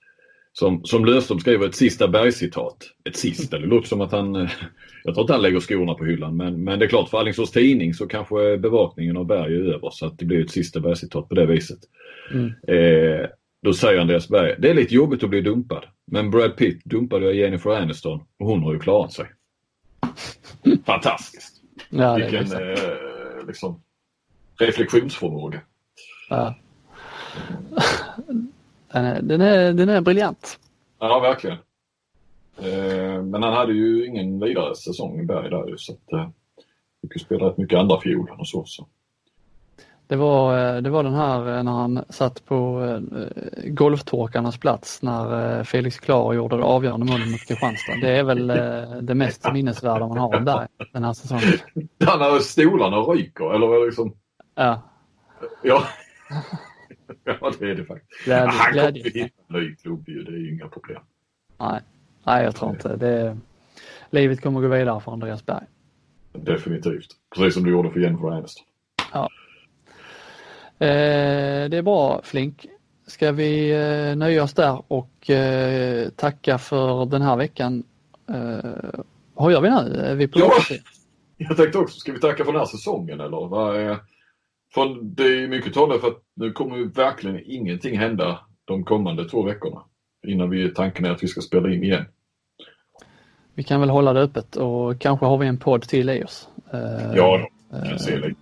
[0.52, 2.76] som, som Lövström skriver ett sista Berg-citat.
[3.05, 4.50] Ett sista, det låter som att han, eh,
[5.05, 7.50] jag tror inte han lägger skorna på hyllan men, men det är klart för Alingsås
[7.50, 11.28] tidning så kanske bevakningen av Berg är över så att det blir ett sista Berg-citat
[11.28, 11.78] på det viset.
[12.32, 12.46] Mm.
[12.46, 13.26] Eh,
[13.64, 15.84] då säger Andreas Berg, det är lite jobbigt att bli dumpad.
[16.04, 19.26] Men Brad Pitt dumpade jag Jennifer Aniston och hon har ju klarat sig.
[20.86, 21.62] Fantastiskt!
[21.90, 23.82] Ja, Vilken eh, liksom,
[24.58, 25.60] reflektionsförmåga.
[26.28, 26.54] Ja.
[28.92, 30.58] Den är, den, är, den är briljant.
[30.98, 31.58] Ja, verkligen.
[32.56, 36.28] Eh, men han hade ju ingen vidare säsong i Berg där så att eh,
[37.02, 38.64] fick ju spela rätt mycket andra fiolen och så.
[38.66, 38.86] så.
[40.07, 43.20] Det var, eh, det var den här eh, när han satt på eh,
[43.64, 47.96] golftorkarnas plats när Felix Klar gjorde det avgörande målet mot Kristianstad.
[48.00, 48.46] Det är väl
[49.07, 51.59] det mest minnesvärda man har där den här säsongen.
[51.98, 54.16] När stolarna ryker eller liksom?
[54.55, 54.82] Ja.
[55.62, 55.84] Ja.
[57.24, 58.24] ja det är det faktiskt.
[58.24, 61.02] Glädje, Han kommer hitta en ny klubb ju, det är ju inga problem.
[61.59, 61.80] Nej,
[62.24, 63.36] Nej jag tror inte det.
[64.11, 65.64] livet kommer gå vidare för Andreas Berg.
[66.32, 67.07] Definitivt.
[67.36, 68.64] Precis som du gjorde för Jennifer Aniston.
[69.12, 69.28] Ja.
[70.78, 72.66] Eh, det är bra Flink.
[73.06, 77.84] Ska vi eh, nöja oss där och eh, tacka för den här veckan.
[79.34, 80.00] Vad gör vi nu?
[80.00, 80.52] Är vi på Ja.
[81.36, 83.48] Jag tänkte också, ska vi tacka för den här säsongen eller?
[83.48, 83.98] Vad är...
[84.74, 89.42] För det är mycket talat för att nu kommer verkligen ingenting hända de kommande två
[89.42, 89.82] veckorna.
[90.26, 92.04] Innan vi tanken är att vi ska spela in igen.
[93.54, 96.48] Vi kan väl hålla det öppet och kanske har vi en podd till i oss.
[97.14, 97.78] Ja, då.
[97.78, 98.34] Kan se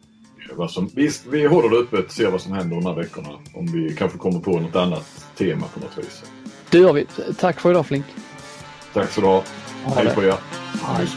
[0.57, 3.28] vad som, visst, vi håller det öppet, ser vad som händer de här veckorna.
[3.55, 6.22] Om vi kanske kommer på något annat tema på något vis.
[6.70, 7.07] Det gör vi.
[7.38, 8.05] Tack för idag Flink.
[8.92, 9.42] Tack så du ha.
[9.96, 10.34] Hej på er.
[10.82, 11.09] Hej.